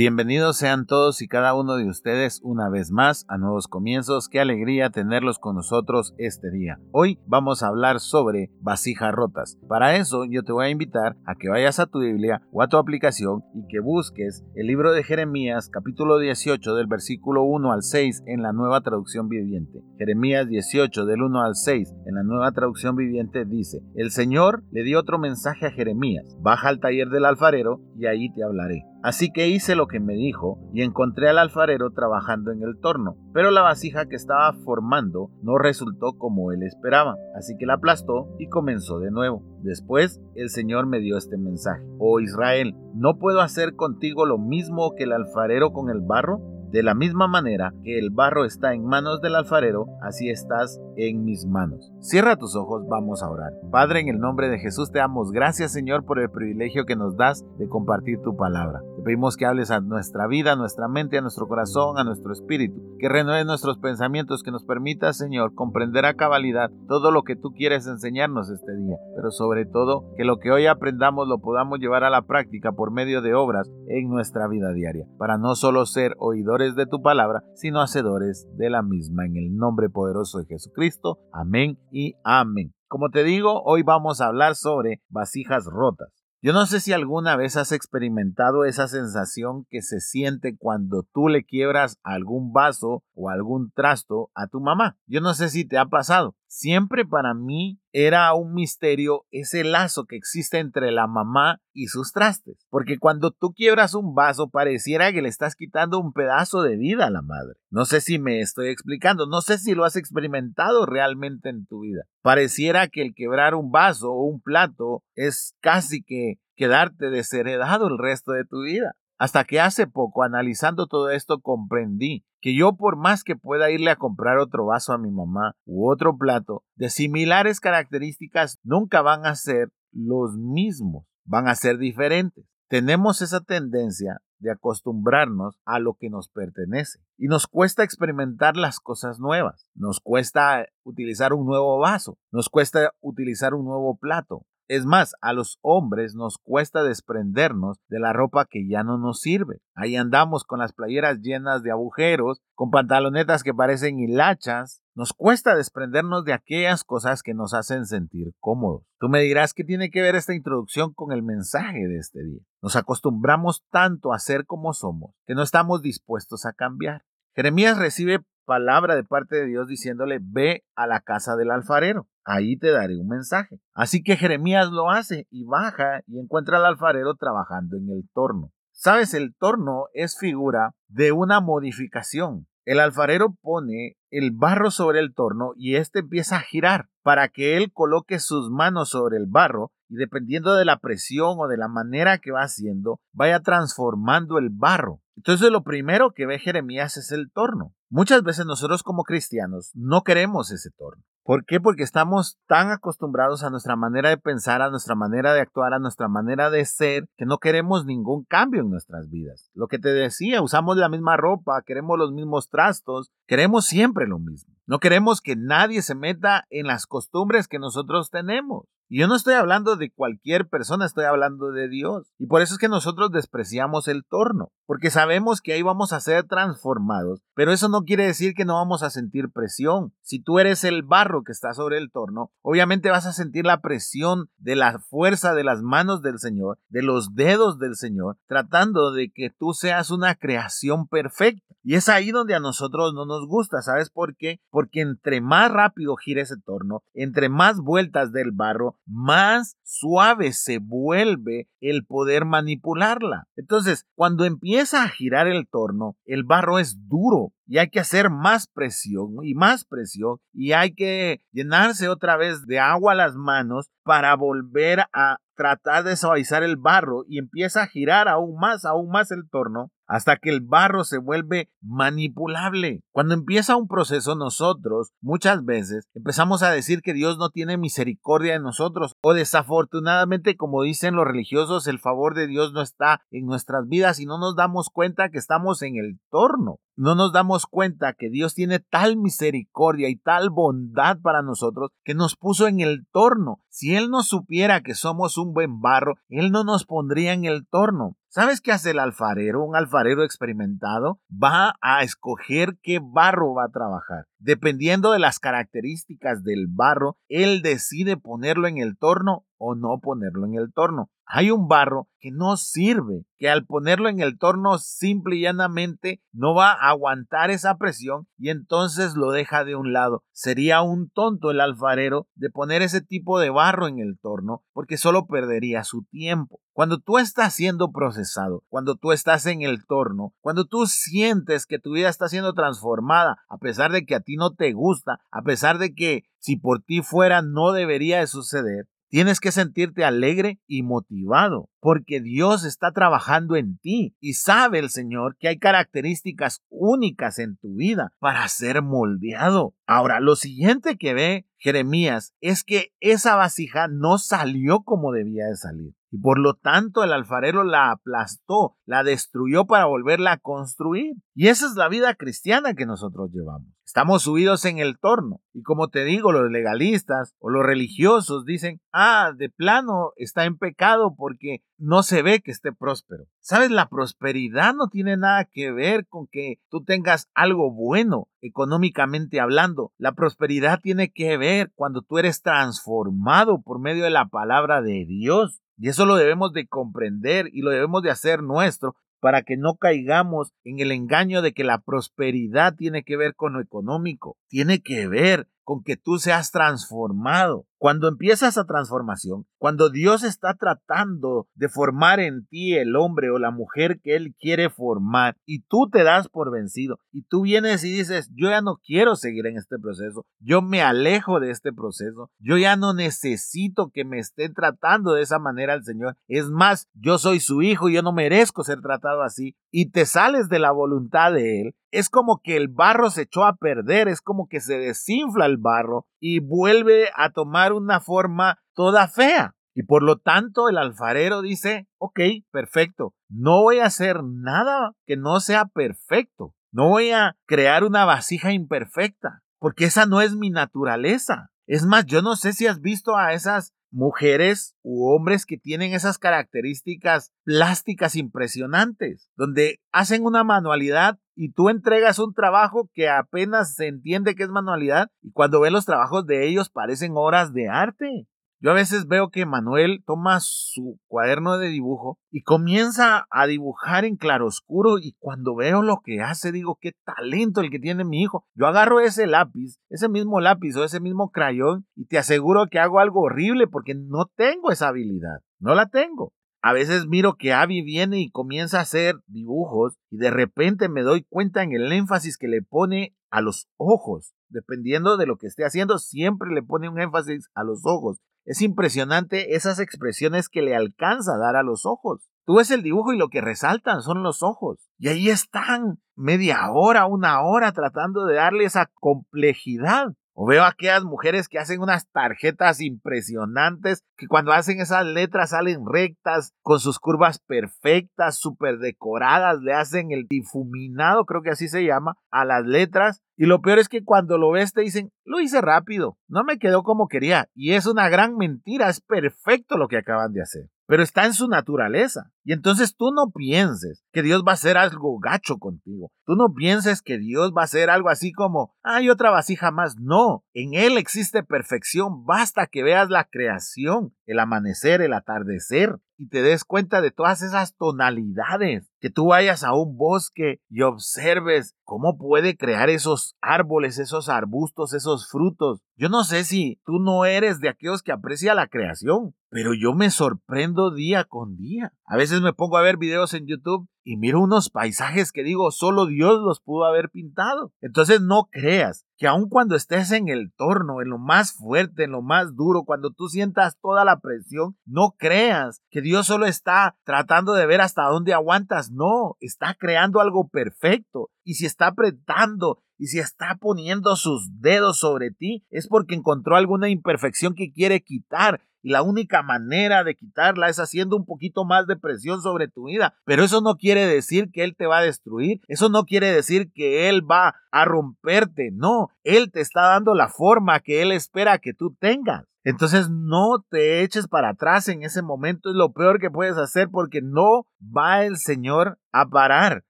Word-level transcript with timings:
Bienvenidos 0.00 0.56
sean 0.56 0.86
todos 0.86 1.20
y 1.20 1.28
cada 1.28 1.52
uno 1.52 1.76
de 1.76 1.86
ustedes 1.86 2.40
una 2.42 2.70
vez 2.70 2.90
más 2.90 3.26
a 3.28 3.36
Nuevos 3.36 3.68
Comienzos. 3.68 4.30
Qué 4.30 4.40
alegría 4.40 4.88
tenerlos 4.88 5.38
con 5.38 5.56
nosotros 5.56 6.14
este 6.16 6.50
día. 6.50 6.80
Hoy 6.90 7.18
vamos 7.26 7.62
a 7.62 7.66
hablar 7.66 8.00
sobre 8.00 8.50
vasijas 8.62 9.12
rotas. 9.12 9.58
Para 9.68 9.96
eso 9.96 10.24
yo 10.24 10.42
te 10.42 10.52
voy 10.52 10.64
a 10.64 10.70
invitar 10.70 11.18
a 11.26 11.34
que 11.34 11.50
vayas 11.50 11.80
a 11.80 11.86
tu 11.86 12.00
Biblia 12.00 12.40
o 12.50 12.62
a 12.62 12.68
tu 12.68 12.78
aplicación 12.78 13.44
y 13.54 13.66
que 13.68 13.80
busques 13.80 14.42
el 14.54 14.68
libro 14.68 14.92
de 14.92 15.02
Jeremías 15.02 15.68
capítulo 15.68 16.18
18 16.18 16.74
del 16.76 16.86
versículo 16.86 17.42
1 17.42 17.70
al 17.70 17.82
6 17.82 18.22
en 18.24 18.40
la 18.40 18.54
nueva 18.54 18.80
traducción 18.80 19.28
viviente. 19.28 19.82
Jeremías 19.98 20.48
18 20.48 21.04
del 21.04 21.20
1 21.20 21.42
al 21.42 21.56
6 21.56 21.94
en 22.06 22.14
la 22.14 22.22
nueva 22.22 22.50
traducción 22.52 22.96
viviente 22.96 23.44
dice, 23.44 23.82
el 23.94 24.10
Señor 24.12 24.62
le 24.70 24.82
dio 24.82 24.98
otro 24.98 25.18
mensaje 25.18 25.66
a 25.66 25.72
Jeremías, 25.72 26.38
baja 26.40 26.70
al 26.70 26.80
taller 26.80 27.10
del 27.10 27.26
alfarero 27.26 27.82
y 27.98 28.06
ahí 28.06 28.32
te 28.32 28.42
hablaré. 28.42 28.86
Así 29.02 29.32
que 29.32 29.48
hice 29.48 29.76
lo 29.76 29.86
que 29.86 29.98
me 29.98 30.14
dijo 30.14 30.58
y 30.74 30.82
encontré 30.82 31.30
al 31.30 31.38
alfarero 31.38 31.90
trabajando 31.90 32.52
en 32.52 32.62
el 32.62 32.78
torno, 32.78 33.16
pero 33.32 33.50
la 33.50 33.62
vasija 33.62 34.06
que 34.06 34.16
estaba 34.16 34.52
formando 34.64 35.30
no 35.42 35.56
resultó 35.56 36.18
como 36.18 36.52
él 36.52 36.62
esperaba, 36.62 37.16
así 37.34 37.56
que 37.58 37.64
la 37.64 37.74
aplastó 37.74 38.28
y 38.38 38.48
comenzó 38.48 38.98
de 38.98 39.10
nuevo. 39.10 39.42
Después 39.62 40.20
el 40.34 40.50
Señor 40.50 40.86
me 40.86 41.00
dio 41.00 41.16
este 41.16 41.38
mensaje, 41.38 41.82
Oh 41.98 42.20
Israel, 42.20 42.74
¿no 42.94 43.18
puedo 43.18 43.40
hacer 43.40 43.74
contigo 43.74 44.26
lo 44.26 44.36
mismo 44.36 44.94
que 44.94 45.04
el 45.04 45.12
alfarero 45.12 45.72
con 45.72 45.88
el 45.88 46.00
barro? 46.00 46.59
De 46.70 46.84
la 46.84 46.94
misma 46.94 47.26
manera 47.26 47.74
que 47.82 47.98
el 47.98 48.10
barro 48.10 48.44
está 48.44 48.74
en 48.74 48.84
manos 48.84 49.20
del 49.20 49.34
alfarero, 49.34 49.86
así 50.02 50.30
estás 50.30 50.80
en 50.96 51.24
mis 51.24 51.44
manos. 51.44 51.90
Cierra 51.98 52.36
tus 52.36 52.54
ojos, 52.54 52.86
vamos 52.88 53.24
a 53.24 53.28
orar. 53.28 53.50
Padre, 53.72 53.98
en 53.98 54.08
el 54.08 54.20
nombre 54.20 54.48
de 54.48 54.60
Jesús 54.60 54.92
te 54.92 55.00
damos 55.00 55.32
gracias, 55.32 55.72
Señor, 55.72 56.04
por 56.04 56.20
el 56.20 56.30
privilegio 56.30 56.84
que 56.84 56.94
nos 56.94 57.16
das 57.16 57.44
de 57.58 57.68
compartir 57.68 58.20
tu 58.22 58.36
palabra. 58.36 58.82
Te 58.96 59.02
pedimos 59.02 59.36
que 59.36 59.46
hables 59.46 59.72
a 59.72 59.80
nuestra 59.80 60.28
vida, 60.28 60.52
a 60.52 60.56
nuestra 60.56 60.86
mente, 60.86 61.18
a 61.18 61.22
nuestro 61.22 61.48
corazón, 61.48 61.98
a 61.98 62.04
nuestro 62.04 62.32
espíritu, 62.32 62.80
que 63.00 63.08
renueve 63.08 63.44
nuestros 63.44 63.78
pensamientos, 63.78 64.44
que 64.44 64.52
nos 64.52 64.64
permita, 64.64 65.12
Señor, 65.12 65.54
comprender 65.54 66.06
a 66.06 66.14
cabalidad 66.14 66.70
todo 66.86 67.10
lo 67.10 67.24
que 67.24 67.34
tú 67.34 67.50
quieres 67.50 67.88
enseñarnos 67.88 68.48
este 68.48 68.76
día, 68.76 68.96
pero 69.16 69.32
sobre 69.32 69.66
todo 69.66 70.04
que 70.16 70.24
lo 70.24 70.38
que 70.38 70.52
hoy 70.52 70.66
aprendamos 70.66 71.26
lo 71.26 71.38
podamos 71.38 71.80
llevar 71.80 72.04
a 72.04 72.10
la 72.10 72.22
práctica 72.22 72.70
por 72.70 72.92
medio 72.92 73.22
de 73.22 73.34
obras 73.34 73.68
en 73.88 74.08
nuestra 74.08 74.46
vida 74.46 74.72
diaria, 74.72 75.06
para 75.18 75.36
no 75.36 75.56
solo 75.56 75.84
ser 75.84 76.14
oidores 76.18 76.59
de 76.68 76.86
tu 76.86 77.02
palabra, 77.02 77.42
sino 77.54 77.80
hacedores 77.80 78.46
de 78.56 78.70
la 78.70 78.82
misma. 78.82 79.26
En 79.26 79.36
el 79.36 79.56
nombre 79.56 79.88
poderoso 79.88 80.38
de 80.38 80.46
Jesucristo. 80.46 81.18
Amén 81.32 81.78
y 81.90 82.14
amén. 82.22 82.74
Como 82.86 83.08
te 83.08 83.24
digo, 83.24 83.62
hoy 83.64 83.82
vamos 83.82 84.20
a 84.20 84.26
hablar 84.26 84.54
sobre 84.54 85.00
vasijas 85.08 85.64
rotas. 85.64 86.08
Yo 86.42 86.52
no 86.52 86.64
sé 86.66 86.80
si 86.80 86.92
alguna 86.92 87.36
vez 87.36 87.56
has 87.56 87.70
experimentado 87.70 88.64
esa 88.64 88.88
sensación 88.88 89.66
que 89.68 89.82
se 89.82 90.00
siente 90.00 90.56
cuando 90.56 91.04
tú 91.12 91.28
le 91.28 91.44
quiebras 91.44 91.98
algún 92.02 92.52
vaso 92.52 93.02
o 93.14 93.28
algún 93.28 93.72
trasto 93.72 94.30
a 94.34 94.46
tu 94.46 94.60
mamá. 94.60 94.96
Yo 95.06 95.20
no 95.20 95.34
sé 95.34 95.50
si 95.50 95.66
te 95.66 95.76
ha 95.76 95.86
pasado. 95.86 96.34
Siempre 96.52 97.06
para 97.06 97.32
mí 97.32 97.78
era 97.92 98.34
un 98.34 98.54
misterio 98.54 99.24
ese 99.30 99.62
lazo 99.62 100.06
que 100.06 100.16
existe 100.16 100.58
entre 100.58 100.90
la 100.90 101.06
mamá 101.06 101.60
y 101.72 101.86
sus 101.86 102.10
trastes. 102.10 102.66
Porque 102.70 102.98
cuando 102.98 103.30
tú 103.30 103.52
quiebras 103.52 103.94
un 103.94 104.16
vaso 104.16 104.50
pareciera 104.50 105.12
que 105.12 105.22
le 105.22 105.28
estás 105.28 105.54
quitando 105.54 106.00
un 106.00 106.12
pedazo 106.12 106.62
de 106.62 106.76
vida 106.76 107.06
a 107.06 107.10
la 107.10 107.22
madre. 107.22 107.54
No 107.70 107.84
sé 107.84 108.00
si 108.00 108.18
me 108.18 108.40
estoy 108.40 108.66
explicando, 108.66 109.28
no 109.28 109.42
sé 109.42 109.58
si 109.58 109.76
lo 109.76 109.84
has 109.84 109.94
experimentado 109.94 110.86
realmente 110.86 111.50
en 111.50 111.66
tu 111.66 111.82
vida. 111.82 112.02
Pareciera 112.20 112.88
que 112.88 113.02
el 113.02 113.14
quebrar 113.14 113.54
un 113.54 113.70
vaso 113.70 114.10
o 114.10 114.24
un 114.24 114.40
plato 114.40 115.04
es 115.14 115.54
casi 115.60 116.02
que 116.02 116.40
quedarte 116.56 117.10
desheredado 117.10 117.86
el 117.86 117.96
resto 117.96 118.32
de 118.32 118.44
tu 118.44 118.64
vida. 118.64 118.96
Hasta 119.20 119.44
que 119.44 119.60
hace 119.60 119.86
poco, 119.86 120.22
analizando 120.22 120.86
todo 120.86 121.10
esto, 121.10 121.40
comprendí 121.40 122.24
que 122.40 122.56
yo 122.56 122.78
por 122.78 122.96
más 122.96 123.22
que 123.22 123.36
pueda 123.36 123.70
irle 123.70 123.90
a 123.90 123.96
comprar 123.96 124.38
otro 124.38 124.64
vaso 124.64 124.94
a 124.94 124.98
mi 124.98 125.10
mamá 125.10 125.56
u 125.66 125.90
otro 125.90 126.16
plato 126.16 126.64
de 126.74 126.88
similares 126.88 127.60
características, 127.60 128.58
nunca 128.62 129.02
van 129.02 129.26
a 129.26 129.34
ser 129.34 129.72
los 129.92 130.38
mismos, 130.38 131.04
van 131.26 131.48
a 131.48 131.54
ser 131.54 131.76
diferentes. 131.76 132.46
Tenemos 132.68 133.20
esa 133.20 133.42
tendencia 133.42 134.22
de 134.38 134.52
acostumbrarnos 134.52 135.60
a 135.66 135.80
lo 135.80 135.98
que 136.00 136.08
nos 136.08 136.30
pertenece 136.30 137.00
y 137.18 137.26
nos 137.26 137.46
cuesta 137.46 137.84
experimentar 137.84 138.56
las 138.56 138.80
cosas 138.80 139.20
nuevas, 139.20 139.66
nos 139.74 140.00
cuesta 140.00 140.64
utilizar 140.82 141.34
un 141.34 141.44
nuevo 141.44 141.78
vaso, 141.78 142.16
nos 142.32 142.48
cuesta 142.48 142.94
utilizar 143.00 143.52
un 143.52 143.66
nuevo 143.66 143.98
plato, 143.98 144.46
es 144.70 144.86
más, 144.86 145.16
a 145.20 145.32
los 145.32 145.58
hombres 145.62 146.14
nos 146.14 146.38
cuesta 146.38 146.84
desprendernos 146.84 147.78
de 147.88 147.98
la 147.98 148.12
ropa 148.12 148.46
que 148.48 148.68
ya 148.68 148.84
no 148.84 148.98
nos 148.98 149.18
sirve. 149.18 149.58
Ahí 149.74 149.96
andamos 149.96 150.44
con 150.44 150.60
las 150.60 150.72
playeras 150.72 151.18
llenas 151.18 151.64
de 151.64 151.72
agujeros, 151.72 152.40
con 152.54 152.70
pantalonetas 152.70 153.42
que 153.42 153.52
parecen 153.52 153.98
hilachas. 153.98 154.80
Nos 154.94 155.12
cuesta 155.12 155.56
desprendernos 155.56 156.24
de 156.24 156.34
aquellas 156.34 156.84
cosas 156.84 157.24
que 157.24 157.34
nos 157.34 157.52
hacen 157.52 157.84
sentir 157.84 158.32
cómodos. 158.38 158.84
Tú 159.00 159.08
me 159.08 159.22
dirás 159.22 159.54
qué 159.54 159.64
tiene 159.64 159.90
que 159.90 160.02
ver 160.02 160.14
esta 160.14 160.34
introducción 160.34 160.94
con 160.94 161.10
el 161.10 161.24
mensaje 161.24 161.88
de 161.88 161.98
este 161.98 162.22
día. 162.22 162.42
Nos 162.62 162.76
acostumbramos 162.76 163.64
tanto 163.72 164.12
a 164.12 164.20
ser 164.20 164.46
como 164.46 164.72
somos 164.72 165.16
que 165.26 165.34
no 165.34 165.42
estamos 165.42 165.82
dispuestos 165.82 166.46
a 166.46 166.52
cambiar. 166.52 167.02
Jeremías 167.34 167.76
recibe 167.76 168.20
palabra 168.44 168.96
de 168.96 169.04
parte 169.04 169.36
de 169.36 169.46
Dios 169.46 169.68
diciéndole, 169.68 170.18
ve 170.20 170.64
a 170.74 170.88
la 170.88 171.00
casa 171.00 171.36
del 171.36 171.52
alfarero, 171.52 172.08
ahí 172.30 172.56
te 172.56 172.70
daré 172.70 172.96
un 172.96 173.08
mensaje. 173.08 173.60
Así 173.74 174.02
que 174.02 174.16
Jeremías 174.16 174.70
lo 174.70 174.90
hace 174.90 175.26
y 175.30 175.44
baja 175.44 176.02
y 176.06 176.18
encuentra 176.18 176.58
al 176.58 176.66
alfarero 176.66 177.14
trabajando 177.14 177.76
en 177.76 177.90
el 177.90 178.08
torno. 178.12 178.52
Sabes, 178.72 179.14
el 179.14 179.34
torno 179.34 179.86
es 179.92 180.18
figura 180.18 180.74
de 180.88 181.12
una 181.12 181.40
modificación. 181.40 182.46
El 182.64 182.78
alfarero 182.78 183.36
pone 183.42 183.96
el 184.10 184.30
barro 184.32 184.70
sobre 184.70 185.00
el 185.00 185.14
torno 185.14 185.52
y 185.56 185.76
éste 185.76 186.00
empieza 186.00 186.36
a 186.36 186.40
girar 186.40 186.88
para 187.02 187.28
que 187.28 187.56
él 187.56 187.72
coloque 187.72 188.18
sus 188.18 188.50
manos 188.50 188.90
sobre 188.90 189.16
el 189.16 189.26
barro 189.26 189.72
y 189.88 189.96
dependiendo 189.96 190.54
de 190.54 190.64
la 190.64 190.78
presión 190.78 191.36
o 191.38 191.48
de 191.48 191.56
la 191.56 191.68
manera 191.68 192.18
que 192.18 192.30
va 192.30 192.42
haciendo, 192.42 193.00
vaya 193.12 193.40
transformando 193.40 194.38
el 194.38 194.50
barro. 194.50 195.00
Entonces 195.20 195.50
lo 195.50 195.62
primero 195.62 196.12
que 196.12 196.24
ve 196.24 196.38
Jeremías 196.38 196.96
es 196.96 197.12
el 197.12 197.30
torno. 197.30 197.74
Muchas 197.90 198.22
veces 198.22 198.46
nosotros 198.46 198.82
como 198.82 199.04
cristianos 199.04 199.70
no 199.74 200.00
queremos 200.00 200.50
ese 200.50 200.70
torno. 200.70 201.04
¿Por 201.24 201.44
qué? 201.44 201.60
Porque 201.60 201.82
estamos 201.82 202.38
tan 202.46 202.70
acostumbrados 202.70 203.44
a 203.44 203.50
nuestra 203.50 203.76
manera 203.76 204.08
de 204.08 204.16
pensar, 204.16 204.62
a 204.62 204.70
nuestra 204.70 204.94
manera 204.94 205.34
de 205.34 205.42
actuar, 205.42 205.74
a 205.74 205.78
nuestra 205.78 206.08
manera 206.08 206.48
de 206.48 206.64
ser, 206.64 207.06
que 207.18 207.26
no 207.26 207.36
queremos 207.36 207.84
ningún 207.84 208.24
cambio 208.24 208.62
en 208.62 208.70
nuestras 208.70 209.10
vidas. 209.10 209.50
Lo 209.52 209.68
que 209.68 209.78
te 209.78 209.92
decía, 209.92 210.40
usamos 210.40 210.78
la 210.78 210.88
misma 210.88 211.18
ropa, 211.18 211.60
queremos 211.66 211.98
los 211.98 212.12
mismos 212.12 212.48
trastos, 212.48 213.10
queremos 213.26 213.66
siempre 213.66 214.06
lo 214.06 214.18
mismo. 214.18 214.54
No 214.64 214.78
queremos 214.78 215.20
que 215.20 215.36
nadie 215.36 215.82
se 215.82 215.94
meta 215.94 216.46
en 216.48 216.66
las 216.66 216.86
costumbres 216.86 217.46
que 217.46 217.58
nosotros 217.58 218.08
tenemos. 218.08 218.64
Y 218.92 218.98
yo 218.98 219.06
no 219.06 219.14
estoy 219.14 219.34
hablando 219.34 219.76
de 219.76 219.92
cualquier 219.92 220.48
persona, 220.48 220.84
estoy 220.84 221.04
hablando 221.04 221.52
de 221.52 221.68
Dios. 221.68 222.08
Y 222.18 222.26
por 222.26 222.42
eso 222.42 222.54
es 222.54 222.58
que 222.58 222.68
nosotros 222.68 223.12
despreciamos 223.12 223.86
el 223.86 224.04
torno, 224.04 224.50
porque 224.66 224.90
sabemos 224.90 225.40
que 225.40 225.52
ahí 225.52 225.62
vamos 225.62 225.92
a 225.92 226.00
ser 226.00 226.24
transformados, 226.24 227.22
pero 227.36 227.52
eso 227.52 227.68
no 227.68 227.84
quiere 227.84 228.04
decir 228.04 228.34
que 228.34 228.44
no 228.44 228.54
vamos 228.54 228.82
a 228.82 228.90
sentir 228.90 229.30
presión. 229.30 229.94
Si 230.02 230.20
tú 230.20 230.40
eres 230.40 230.64
el 230.64 230.82
barro 230.82 231.22
que 231.22 231.30
está 231.30 231.54
sobre 231.54 231.78
el 231.78 231.92
torno, 231.92 232.32
obviamente 232.42 232.90
vas 232.90 233.06
a 233.06 233.12
sentir 233.12 233.46
la 233.46 233.60
presión 233.60 234.28
de 234.38 234.56
la 234.56 234.80
fuerza 234.80 235.34
de 235.34 235.44
las 235.44 235.62
manos 235.62 236.02
del 236.02 236.18
Señor, 236.18 236.58
de 236.68 236.82
los 236.82 237.14
dedos 237.14 237.60
del 237.60 237.76
Señor, 237.76 238.18
tratando 238.26 238.90
de 238.90 239.12
que 239.12 239.30
tú 239.30 239.52
seas 239.52 239.92
una 239.92 240.16
creación 240.16 240.88
perfecta. 240.88 241.44
Y 241.62 241.74
es 241.74 241.88
ahí 241.88 242.10
donde 242.10 242.34
a 242.34 242.40
nosotros 242.40 242.94
no 242.94 243.04
nos 243.04 243.26
gusta, 243.26 243.60
¿sabes 243.60 243.90
por 243.90 244.16
qué? 244.16 244.40
Porque 244.50 244.80
entre 244.80 245.20
más 245.20 245.52
rápido 245.52 245.94
gira 245.96 246.22
ese 246.22 246.38
torno, 246.38 246.82
entre 246.94 247.28
más 247.28 247.60
vueltas 247.60 248.12
del 248.12 248.30
barro, 248.32 248.76
más 248.86 249.56
suave 249.62 250.32
se 250.32 250.58
vuelve 250.58 251.48
el 251.60 251.84
poder 251.84 252.24
manipularla. 252.24 253.28
Entonces, 253.36 253.86
cuando 253.94 254.24
empieza 254.24 254.82
a 254.82 254.88
girar 254.88 255.26
el 255.28 255.48
torno, 255.48 255.96
el 256.04 256.24
barro 256.24 256.58
es 256.58 256.88
duro 256.88 257.32
y 257.46 257.58
hay 257.58 257.68
que 257.68 257.80
hacer 257.80 258.10
más 258.10 258.46
presión 258.46 259.16
y 259.22 259.34
más 259.34 259.64
presión 259.64 260.18
y 260.32 260.52
hay 260.52 260.74
que 260.74 261.20
llenarse 261.32 261.88
otra 261.88 262.16
vez 262.16 262.46
de 262.46 262.58
agua 262.58 262.94
las 262.94 263.14
manos 263.16 263.70
para 263.82 264.14
volver 264.14 264.84
a 264.92 265.18
tratar 265.34 265.84
de 265.84 265.96
suavizar 265.96 266.42
el 266.42 266.56
barro 266.56 267.04
y 267.08 267.18
empieza 267.18 267.62
a 267.62 267.66
girar 267.66 268.08
aún 268.08 268.38
más, 268.38 268.64
aún 268.64 268.90
más 268.90 269.10
el 269.10 269.28
torno 269.30 269.70
hasta 269.90 270.16
que 270.18 270.30
el 270.30 270.40
barro 270.40 270.84
se 270.84 270.98
vuelve 270.98 271.50
manipulable. 271.60 272.84
Cuando 272.92 273.14
empieza 273.14 273.56
un 273.56 273.66
proceso 273.66 274.14
nosotros 274.14 274.92
muchas 275.00 275.44
veces 275.44 275.88
empezamos 275.94 276.44
a 276.44 276.52
decir 276.52 276.80
que 276.80 276.94
Dios 276.94 277.18
no 277.18 277.30
tiene 277.30 277.58
misericordia 277.58 278.34
de 278.34 278.40
nosotros 278.40 278.94
o 279.02 279.14
desafortunadamente 279.14 280.36
como 280.36 280.62
dicen 280.62 280.94
los 280.94 281.06
religiosos 281.06 281.66
el 281.66 281.80
favor 281.80 282.14
de 282.14 282.28
Dios 282.28 282.52
no 282.52 282.62
está 282.62 283.02
en 283.10 283.26
nuestras 283.26 283.66
vidas 283.66 283.98
y 283.98 284.06
no 284.06 284.18
nos 284.18 284.36
damos 284.36 284.70
cuenta 284.70 285.10
que 285.10 285.18
estamos 285.18 285.60
en 285.62 285.76
el 285.76 285.98
torno. 286.08 286.60
No 286.76 286.94
nos 286.94 287.12
damos 287.12 287.46
cuenta 287.46 287.92
que 287.92 288.10
Dios 288.10 288.34
tiene 288.34 288.58
tal 288.58 288.96
misericordia 288.96 289.88
y 289.88 289.96
tal 289.96 290.30
bondad 290.30 290.98
para 291.02 291.22
nosotros 291.22 291.70
que 291.84 291.94
nos 291.94 292.16
puso 292.16 292.46
en 292.46 292.60
el 292.60 292.86
torno. 292.90 293.40
Si 293.48 293.74
Él 293.74 293.90
no 293.90 294.02
supiera 294.02 294.62
que 294.62 294.74
somos 294.74 295.18
un 295.18 295.32
buen 295.32 295.60
barro, 295.60 295.96
Él 296.08 296.30
no 296.30 296.44
nos 296.44 296.64
pondría 296.64 297.12
en 297.12 297.24
el 297.24 297.46
torno. 297.46 297.96
¿Sabes 298.08 298.40
qué 298.40 298.50
hace 298.50 298.70
el 298.72 298.80
alfarero? 298.80 299.44
Un 299.44 299.54
alfarero 299.54 300.02
experimentado 300.02 300.98
va 301.10 301.54
a 301.60 301.82
escoger 301.82 302.58
qué 302.60 302.80
barro 302.82 303.34
va 303.34 303.44
a 303.44 303.52
trabajar. 303.52 304.06
Dependiendo 304.18 304.90
de 304.90 304.98
las 304.98 305.20
características 305.20 306.24
del 306.24 306.46
barro, 306.48 306.96
él 307.08 307.40
decide 307.42 307.96
ponerlo 307.96 308.48
en 308.48 308.58
el 308.58 308.76
torno 308.76 309.26
o 309.40 309.54
no 309.54 309.80
ponerlo 309.80 310.26
en 310.26 310.34
el 310.34 310.52
torno. 310.52 310.90
Hay 311.06 311.32
un 311.32 311.48
barro 311.48 311.88
que 311.98 312.12
no 312.12 312.36
sirve, 312.36 313.04
que 313.18 313.28
al 313.28 313.44
ponerlo 313.44 313.88
en 313.88 313.98
el 313.98 314.16
torno 314.16 314.58
simple 314.58 315.16
y 315.16 315.22
llanamente 315.22 316.00
no 316.12 316.34
va 316.34 316.52
a 316.52 316.68
aguantar 316.68 317.30
esa 317.30 317.56
presión 317.56 318.06
y 318.16 318.28
entonces 318.28 318.94
lo 318.94 319.10
deja 319.10 319.44
de 319.44 319.56
un 319.56 319.72
lado. 319.72 320.04
Sería 320.12 320.62
un 320.62 320.88
tonto 320.88 321.32
el 321.32 321.40
alfarero 321.40 322.06
de 322.14 322.30
poner 322.30 322.62
ese 322.62 322.80
tipo 322.80 323.18
de 323.18 323.30
barro 323.30 323.66
en 323.66 323.80
el 323.80 323.98
torno 324.00 324.44
porque 324.52 324.76
solo 324.76 325.06
perdería 325.06 325.64
su 325.64 325.82
tiempo. 325.90 326.40
Cuando 326.52 326.78
tú 326.78 326.98
estás 326.98 327.34
siendo 327.34 327.72
procesado, 327.72 328.44
cuando 328.48 328.76
tú 328.76 328.92
estás 328.92 329.26
en 329.26 329.42
el 329.42 329.64
torno, 329.66 330.14
cuando 330.20 330.44
tú 330.44 330.66
sientes 330.66 331.46
que 331.46 331.58
tu 331.58 331.72
vida 331.72 331.88
está 331.88 332.08
siendo 332.08 332.34
transformada, 332.34 333.16
a 333.28 333.38
pesar 333.38 333.72
de 333.72 333.84
que 333.84 333.94
a 333.94 334.00
ti 334.00 334.16
no 334.16 334.34
te 334.34 334.52
gusta, 334.52 335.00
a 335.10 335.22
pesar 335.22 335.58
de 335.58 335.74
que 335.74 336.04
si 336.18 336.36
por 336.36 336.62
ti 336.62 336.82
fuera 336.82 337.22
no 337.22 337.52
debería 337.52 337.98
de 337.98 338.06
suceder, 338.06 338.68
Tienes 338.90 339.20
que 339.20 339.30
sentirte 339.30 339.84
alegre 339.84 340.40
y 340.48 340.64
motivado 340.64 341.48
porque 341.60 342.00
Dios 342.00 342.44
está 342.44 342.72
trabajando 342.72 343.36
en 343.36 343.56
ti 343.58 343.94
y 344.00 344.14
sabe 344.14 344.58
el 344.58 344.68
Señor 344.68 345.16
que 345.20 345.28
hay 345.28 345.38
características 345.38 346.42
únicas 346.48 347.20
en 347.20 347.36
tu 347.36 347.54
vida 347.54 347.92
para 348.00 348.26
ser 348.26 348.62
moldeado. 348.62 349.54
Ahora, 349.64 350.00
lo 350.00 350.16
siguiente 350.16 350.76
que 350.76 350.92
ve 350.92 351.26
Jeremías 351.36 352.14
es 352.20 352.42
que 352.42 352.72
esa 352.80 353.14
vasija 353.14 353.68
no 353.68 353.98
salió 353.98 354.62
como 354.62 354.90
debía 354.90 355.26
de 355.26 355.36
salir. 355.36 355.72
Y 355.92 355.98
por 355.98 356.18
lo 356.18 356.34
tanto 356.34 356.82
el 356.82 356.92
alfarero 356.92 357.44
la 357.44 357.70
aplastó, 357.70 358.56
la 358.64 358.82
destruyó 358.82 359.46
para 359.46 359.66
volverla 359.66 360.12
a 360.12 360.18
construir. 360.18 360.94
Y 361.14 361.28
esa 361.28 361.46
es 361.46 361.54
la 361.54 361.68
vida 361.68 361.94
cristiana 361.94 362.54
que 362.54 362.66
nosotros 362.66 363.10
llevamos. 363.12 363.48
Estamos 363.70 364.02
subidos 364.02 364.44
en 364.46 364.58
el 364.58 364.80
torno. 364.80 365.20
Y 365.32 365.42
como 365.44 365.68
te 365.68 365.84
digo, 365.84 366.10
los 366.10 366.28
legalistas 366.28 367.14
o 367.20 367.30
los 367.30 367.46
religiosos 367.46 368.24
dicen, 368.24 368.60
ah, 368.72 369.12
de 369.16 369.28
plano 369.28 369.92
está 369.94 370.24
en 370.24 370.36
pecado 370.38 370.96
porque 370.96 371.44
no 371.56 371.84
se 371.84 372.02
ve 372.02 372.18
que 372.18 372.32
esté 372.32 372.50
próspero. 372.52 373.04
Sabes, 373.20 373.52
la 373.52 373.68
prosperidad 373.68 374.54
no 374.54 374.66
tiene 374.66 374.96
nada 374.96 375.24
que 375.24 375.52
ver 375.52 375.86
con 375.86 376.08
que 376.08 376.40
tú 376.50 376.64
tengas 376.64 377.08
algo 377.14 377.52
bueno 377.52 378.08
económicamente 378.20 379.20
hablando. 379.20 379.70
La 379.78 379.92
prosperidad 379.92 380.58
tiene 380.60 380.90
que 380.90 381.16
ver 381.16 381.52
cuando 381.54 381.82
tú 381.82 381.98
eres 381.98 382.22
transformado 382.22 383.40
por 383.40 383.60
medio 383.60 383.84
de 383.84 383.90
la 383.90 384.06
palabra 384.06 384.62
de 384.62 384.84
Dios. 384.84 385.42
Y 385.56 385.68
eso 385.68 385.86
lo 385.86 385.94
debemos 385.94 386.32
de 386.32 386.48
comprender 386.48 387.28
y 387.32 387.42
lo 387.42 387.50
debemos 387.50 387.84
de 387.84 387.92
hacer 387.92 388.24
nuestro 388.24 388.74
para 389.00 389.22
que 389.22 389.36
no 389.36 389.56
caigamos 389.56 390.32
en 390.44 390.60
el 390.60 390.72
engaño 390.72 391.22
de 391.22 391.32
que 391.32 391.44
la 391.44 391.58
prosperidad 391.58 392.54
tiene 392.54 392.84
que 392.84 392.96
ver 392.96 393.14
con 393.14 393.32
lo 393.32 393.40
económico, 393.40 394.16
tiene 394.28 394.60
que 394.60 394.86
ver 394.86 395.28
con 395.42 395.62
que 395.62 395.76
tú 395.76 395.98
seas 395.98 396.30
transformado. 396.30 397.46
Cuando 397.60 397.88
empiezas 397.88 398.30
esa 398.30 398.46
transformación, 398.46 399.26
cuando 399.36 399.68
Dios 399.68 400.02
está 400.02 400.32
tratando 400.32 401.28
de 401.34 401.50
formar 401.50 402.00
en 402.00 402.24
ti 402.24 402.54
el 402.54 402.74
hombre 402.74 403.10
o 403.10 403.18
la 403.18 403.32
mujer 403.32 403.80
que 403.82 403.96
Él 403.96 404.14
quiere 404.18 404.48
formar 404.48 405.18
y 405.26 405.42
tú 405.42 405.68
te 405.70 405.84
das 405.84 406.08
por 406.08 406.32
vencido 406.32 406.78
y 406.90 407.02
tú 407.02 407.20
vienes 407.20 407.62
y 407.62 407.70
dices, 407.70 408.08
yo 408.14 408.30
ya 408.30 408.40
no 408.40 408.62
quiero 408.64 408.96
seguir 408.96 409.26
en 409.26 409.36
este 409.36 409.58
proceso, 409.58 410.06
yo 410.20 410.40
me 410.40 410.62
alejo 410.62 411.20
de 411.20 411.30
este 411.30 411.52
proceso, 411.52 412.10
yo 412.18 412.38
ya 412.38 412.56
no 412.56 412.72
necesito 412.72 413.70
que 413.74 413.84
me 413.84 413.98
esté 413.98 414.30
tratando 414.30 414.94
de 414.94 415.02
esa 415.02 415.18
manera 415.18 415.52
el 415.52 415.62
Señor, 415.62 415.98
es 416.08 416.30
más, 416.30 416.66
yo 416.72 416.96
soy 416.96 417.20
su 417.20 417.42
hijo 417.42 417.68
y 417.68 417.74
yo 417.74 417.82
no 417.82 417.92
merezco 417.92 418.42
ser 418.42 418.62
tratado 418.62 419.02
así 419.02 419.36
y 419.50 419.70
te 419.70 419.84
sales 419.84 420.30
de 420.30 420.38
la 420.38 420.50
voluntad 420.50 421.12
de 421.12 421.42
Él, 421.42 421.54
es 421.72 421.90
como 421.90 422.22
que 422.24 422.38
el 422.38 422.48
barro 422.48 422.88
se 422.88 423.02
echó 423.02 423.24
a 423.26 423.36
perder, 423.36 423.88
es 423.88 424.00
como 424.00 424.28
que 424.28 424.40
se 424.40 424.56
desinfla 424.56 425.26
el 425.26 425.36
barro 425.36 425.86
y 426.00 426.20
vuelve 426.20 426.88
a 426.96 427.10
tomar 427.10 427.52
una 427.52 427.80
forma 427.80 428.38
toda 428.54 428.88
fea. 428.88 429.36
Y 429.54 429.64
por 429.64 429.82
lo 429.82 429.98
tanto 429.98 430.48
el 430.48 430.58
alfarero 430.58 431.22
dice, 431.22 431.68
ok, 431.78 432.00
perfecto, 432.30 432.94
no 433.08 433.42
voy 433.42 433.58
a 433.58 433.66
hacer 433.66 434.02
nada 434.02 434.72
que 434.86 434.96
no 434.96 435.20
sea 435.20 435.46
perfecto, 435.46 436.34
no 436.52 436.68
voy 436.68 436.90
a 436.90 437.16
crear 437.26 437.64
una 437.64 437.84
vasija 437.84 438.32
imperfecta, 438.32 439.22
porque 439.38 439.64
esa 439.64 439.86
no 439.86 440.00
es 440.00 440.16
mi 440.16 440.30
naturaleza. 440.30 441.30
Es 441.46 441.66
más, 441.66 441.84
yo 441.86 442.00
no 442.00 442.16
sé 442.16 442.32
si 442.32 442.46
has 442.46 442.60
visto 442.60 442.96
a 442.96 443.12
esas 443.12 443.52
mujeres 443.72 444.54
u 444.62 444.88
hombres 444.88 445.26
que 445.26 445.36
tienen 445.36 445.72
esas 445.72 445.98
características 445.98 447.12
plásticas 447.24 447.96
impresionantes, 447.96 449.10
donde 449.16 449.60
hacen 449.72 450.04
una 450.04 450.24
manualidad 450.24 450.98
y 451.22 451.32
tú 451.32 451.50
entregas 451.50 451.98
un 451.98 452.14
trabajo 452.14 452.70
que 452.72 452.88
apenas 452.88 453.54
se 453.54 453.66
entiende 453.66 454.14
que 454.14 454.22
es 454.22 454.30
manualidad 454.30 454.88
y 455.02 455.12
cuando 455.12 455.40
ves 455.40 455.52
los 455.52 455.66
trabajos 455.66 456.06
de 456.06 456.26
ellos 456.26 456.48
parecen 456.48 456.92
obras 456.94 457.34
de 457.34 457.46
arte. 457.46 458.06
Yo 458.42 458.52
a 458.52 458.54
veces 458.54 458.86
veo 458.86 459.10
que 459.10 459.26
Manuel 459.26 459.82
toma 459.84 460.16
su 460.20 460.78
cuaderno 460.88 461.36
de 461.36 461.48
dibujo 461.48 461.98
y 462.10 462.22
comienza 462.22 463.06
a 463.10 463.26
dibujar 463.26 463.84
en 463.84 463.96
claroscuro 463.96 464.78
y 464.78 464.96
cuando 464.98 465.34
veo 465.34 465.60
lo 465.60 465.82
que 465.84 466.00
hace 466.00 466.32
digo, 466.32 466.56
qué 466.58 466.72
talento 466.86 467.42
el 467.42 467.50
que 467.50 467.58
tiene 467.58 467.84
mi 467.84 468.00
hijo. 468.00 468.24
Yo 468.34 468.46
agarro 468.46 468.80
ese 468.80 469.06
lápiz, 469.06 469.58
ese 469.68 469.90
mismo 469.90 470.20
lápiz 470.20 470.56
o 470.56 470.64
ese 470.64 470.80
mismo 470.80 471.10
crayón 471.10 471.66
y 471.76 471.84
te 471.84 471.98
aseguro 471.98 472.46
que 472.50 472.60
hago 472.60 472.80
algo 472.80 473.02
horrible 473.02 473.46
porque 473.46 473.74
no 473.74 474.06
tengo 474.16 474.50
esa 474.50 474.68
habilidad. 474.68 475.18
No 475.38 475.54
la 475.54 475.66
tengo. 475.66 476.14
A 476.42 476.54
veces 476.54 476.86
miro 476.86 477.16
que 477.16 477.34
Abby 477.34 477.62
viene 477.62 478.00
y 478.00 478.10
comienza 478.10 478.58
a 478.58 478.62
hacer 478.62 478.96
dibujos 479.06 479.76
y 479.90 479.98
de 479.98 480.10
repente 480.10 480.70
me 480.70 480.82
doy 480.82 481.02
cuenta 481.02 481.42
en 481.42 481.52
el 481.52 481.70
énfasis 481.70 482.16
que 482.16 482.28
le 482.28 482.40
pone 482.40 482.96
a 483.10 483.20
los 483.20 483.48
ojos. 483.58 484.14
Dependiendo 484.28 484.96
de 484.96 485.06
lo 485.06 485.18
que 485.18 485.26
esté 485.26 485.44
haciendo, 485.44 485.78
siempre 485.78 486.30
le 486.32 486.42
pone 486.42 486.68
un 486.68 486.80
énfasis 486.80 487.28
a 487.34 487.44
los 487.44 487.66
ojos. 487.66 487.98
Es 488.24 488.42
impresionante 488.42 489.34
esas 489.34 489.58
expresiones 489.58 490.28
que 490.28 490.40
le 490.40 490.54
alcanza 490.54 491.14
a 491.14 491.18
dar 491.18 491.36
a 491.36 491.42
los 491.42 491.66
ojos. 491.66 492.08
Tú 492.24 492.36
ves 492.36 492.50
el 492.50 492.62
dibujo 492.62 492.92
y 492.92 492.98
lo 492.98 493.08
que 493.08 493.20
resaltan 493.20 493.82
son 493.82 494.02
los 494.02 494.22
ojos. 494.22 494.70
Y 494.78 494.88
ahí 494.88 495.08
están, 495.10 495.80
media 495.96 496.50
hora, 496.52 496.86
una 496.86 497.22
hora, 497.22 497.52
tratando 497.52 498.06
de 498.06 498.14
darle 498.14 498.44
esa 498.44 498.70
complejidad. 498.74 499.94
O 500.22 500.26
veo 500.26 500.42
a 500.42 500.48
aquellas 500.48 500.84
mujeres 500.84 501.28
que 501.28 501.38
hacen 501.38 501.62
unas 501.62 501.88
tarjetas 501.92 502.60
impresionantes, 502.60 503.86
que 503.96 504.06
cuando 504.06 504.34
hacen 504.34 504.60
esas 504.60 504.84
letras 504.84 505.30
salen 505.30 505.64
rectas, 505.66 506.34
con 506.42 506.60
sus 506.60 506.78
curvas 506.78 507.20
perfectas, 507.20 508.18
súper 508.18 508.58
decoradas, 508.58 509.40
le 509.40 509.54
hacen 509.54 509.92
el 509.92 510.06
difuminado, 510.10 511.06
creo 511.06 511.22
que 511.22 511.30
así 511.30 511.48
se 511.48 511.64
llama, 511.64 511.94
a 512.10 512.26
las 512.26 512.44
letras. 512.44 513.00
Y 513.16 513.24
lo 513.24 513.40
peor 513.40 513.60
es 513.60 513.70
que 513.70 513.82
cuando 513.82 514.18
lo 514.18 514.30
ves 514.32 514.52
te 514.52 514.60
dicen, 514.60 514.90
lo 515.06 515.20
hice 515.20 515.40
rápido, 515.40 515.96
no 516.06 516.22
me 516.22 516.38
quedó 516.38 516.64
como 516.64 516.86
quería. 516.86 517.28
Y 517.34 517.54
es 517.54 517.64
una 517.64 517.88
gran 517.88 518.18
mentira, 518.18 518.68
es 518.68 518.82
perfecto 518.82 519.56
lo 519.56 519.68
que 519.68 519.78
acaban 519.78 520.12
de 520.12 520.20
hacer 520.20 520.50
pero 520.70 520.84
está 520.84 521.04
en 521.04 521.14
su 521.14 521.26
naturaleza. 521.26 522.12
Y 522.24 522.32
entonces 522.32 522.76
tú 522.76 522.90
no 522.92 523.10
pienses 523.10 523.82
que 523.92 524.02
Dios 524.02 524.22
va 524.26 524.32
a 524.32 524.34
hacer 524.34 524.56
algo 524.56 524.98
gacho 524.98 525.38
contigo. 525.38 525.90
Tú 526.04 526.14
no 526.16 526.34
pienses 526.34 526.82
que 526.82 526.98
Dios 526.98 527.32
va 527.36 527.42
a 527.42 527.44
hacer 527.44 527.70
algo 527.70 527.88
así 527.88 528.12
como, 528.12 528.54
hay 528.62 528.90
otra 528.90 529.10
vasija 529.10 529.50
más. 529.50 529.76
No, 529.78 530.24
en 530.34 530.54
Él 530.54 530.76
existe 530.76 531.22
perfección. 531.22 532.04
Basta 532.04 532.46
que 532.46 532.62
veas 532.62 532.90
la 532.90 533.04
creación, 533.04 533.94
el 534.06 534.18
amanecer, 534.18 534.82
el 534.82 534.92
atardecer, 534.92 535.78
y 535.96 536.08
te 536.08 536.22
des 536.22 536.44
cuenta 536.44 536.80
de 536.80 536.90
todas 536.90 537.20
esas 537.20 537.54
tonalidades. 537.56 538.72
Que 538.80 538.88
tú 538.88 539.08
vayas 539.08 539.44
a 539.44 539.52
un 539.52 539.76
bosque 539.76 540.40
y 540.48 540.62
observes 540.62 541.54
cómo 541.62 541.98
puede 541.98 542.36
crear 542.36 542.70
esos 542.70 543.16
árboles, 543.20 543.78
esos 543.78 544.08
arbustos, 544.08 544.72
esos 544.72 545.10
frutos. 545.10 545.60
Yo 545.76 545.90
no 545.90 546.04
sé 546.04 546.24
si 546.24 546.60
tú 546.64 546.78
no 546.80 547.04
eres 547.04 547.40
de 547.40 547.50
aquellos 547.50 547.82
que 547.82 547.92
aprecia 547.92 548.34
la 548.34 548.48
creación, 548.48 549.14
pero 549.28 549.52
yo 549.54 549.74
me 549.74 549.90
sorprendo 549.90 550.74
día 550.74 551.04
con 551.04 551.36
día. 551.36 551.72
A 551.84 551.96
veces 551.96 552.09
me 552.20 552.32
pongo 552.32 552.56
a 552.56 552.62
ver 552.62 552.76
videos 552.76 553.14
en 553.14 553.26
YouTube 553.26 553.68
y 553.84 553.96
miro 553.96 554.20
unos 554.20 554.50
paisajes 554.50 555.12
que 555.12 555.22
digo, 555.22 555.50
solo 555.50 555.86
Dios 555.86 556.20
los 556.20 556.40
pudo 556.40 556.64
haber 556.64 556.90
pintado. 556.90 557.52
Entonces 557.60 558.00
no 558.00 558.28
creas 558.30 558.86
que 558.96 559.06
aun 559.06 559.28
cuando 559.28 559.56
estés 559.56 559.90
en 559.92 560.08
el 560.08 560.32
torno, 560.32 560.82
en 560.82 560.90
lo 560.90 560.98
más 560.98 561.32
fuerte, 561.32 561.84
en 561.84 561.92
lo 561.92 562.02
más 562.02 562.34
duro, 562.36 562.64
cuando 562.64 562.90
tú 562.90 563.08
sientas 563.08 563.58
toda 563.60 563.84
la 563.84 564.00
presión, 564.00 564.56
no 564.66 564.94
creas 564.98 565.62
que 565.70 565.80
Dios 565.80 566.06
solo 566.06 566.26
está 566.26 566.76
tratando 566.84 567.32
de 567.32 567.46
ver 567.46 567.60
hasta 567.60 567.84
dónde 567.84 568.12
aguantas. 568.14 568.70
No, 568.70 569.16
está 569.20 569.54
creando 569.54 570.00
algo 570.00 570.28
perfecto. 570.28 571.10
Y 571.24 571.34
si 571.34 571.46
está 571.46 571.68
apretando 571.68 572.62
y 572.76 572.86
si 572.86 572.98
está 572.98 573.36
poniendo 573.40 573.94
sus 573.96 574.40
dedos 574.40 574.78
sobre 574.78 575.10
ti, 575.10 575.44
es 575.50 575.68
porque 575.68 575.94
encontró 575.94 576.36
alguna 576.36 576.68
imperfección 576.68 577.34
que 577.34 577.52
quiere 577.52 577.82
quitar 577.82 578.40
y 578.62 578.70
la 578.70 578.82
única 578.82 579.22
manera 579.22 579.84
de 579.84 579.94
quitarla 579.94 580.48
es 580.48 580.58
haciendo 580.58 580.96
un 580.96 581.04
poquito 581.04 581.44
más 581.44 581.66
de 581.66 581.76
presión 581.76 582.22
sobre 582.22 582.48
tu 582.48 582.64
vida. 582.66 582.94
Pero 583.04 583.24
eso 583.24 583.40
no 583.40 583.56
quiere 583.56 583.86
decir 583.86 584.30
que 584.32 584.44
Él 584.44 584.56
te 584.56 584.66
va 584.66 584.78
a 584.78 584.82
destruir, 584.82 585.40
eso 585.48 585.68
no 585.68 585.84
quiere 585.84 586.12
decir 586.12 586.52
que 586.52 586.88
Él 586.88 587.08
va 587.08 587.34
a 587.50 587.64
romperte, 587.64 588.50
no, 588.52 588.88
Él 589.04 589.30
te 589.32 589.40
está 589.40 589.62
dando 589.62 589.94
la 589.94 590.08
forma 590.08 590.60
que 590.60 590.82
Él 590.82 590.92
espera 590.92 591.38
que 591.38 591.54
tú 591.54 591.76
tengas. 591.78 592.24
Entonces 592.42 592.88
no 592.88 593.44
te 593.50 593.82
eches 593.82 594.08
para 594.08 594.30
atrás 594.30 594.68
en 594.68 594.82
ese 594.82 595.02
momento, 595.02 595.50
es 595.50 595.56
lo 595.56 595.72
peor 595.72 596.00
que 596.00 596.10
puedes 596.10 596.38
hacer 596.38 596.68
porque 596.70 597.02
no 597.02 597.46
va 597.60 598.04
el 598.04 598.16
Señor 598.16 598.78
a 598.92 599.06
parar 599.06 599.64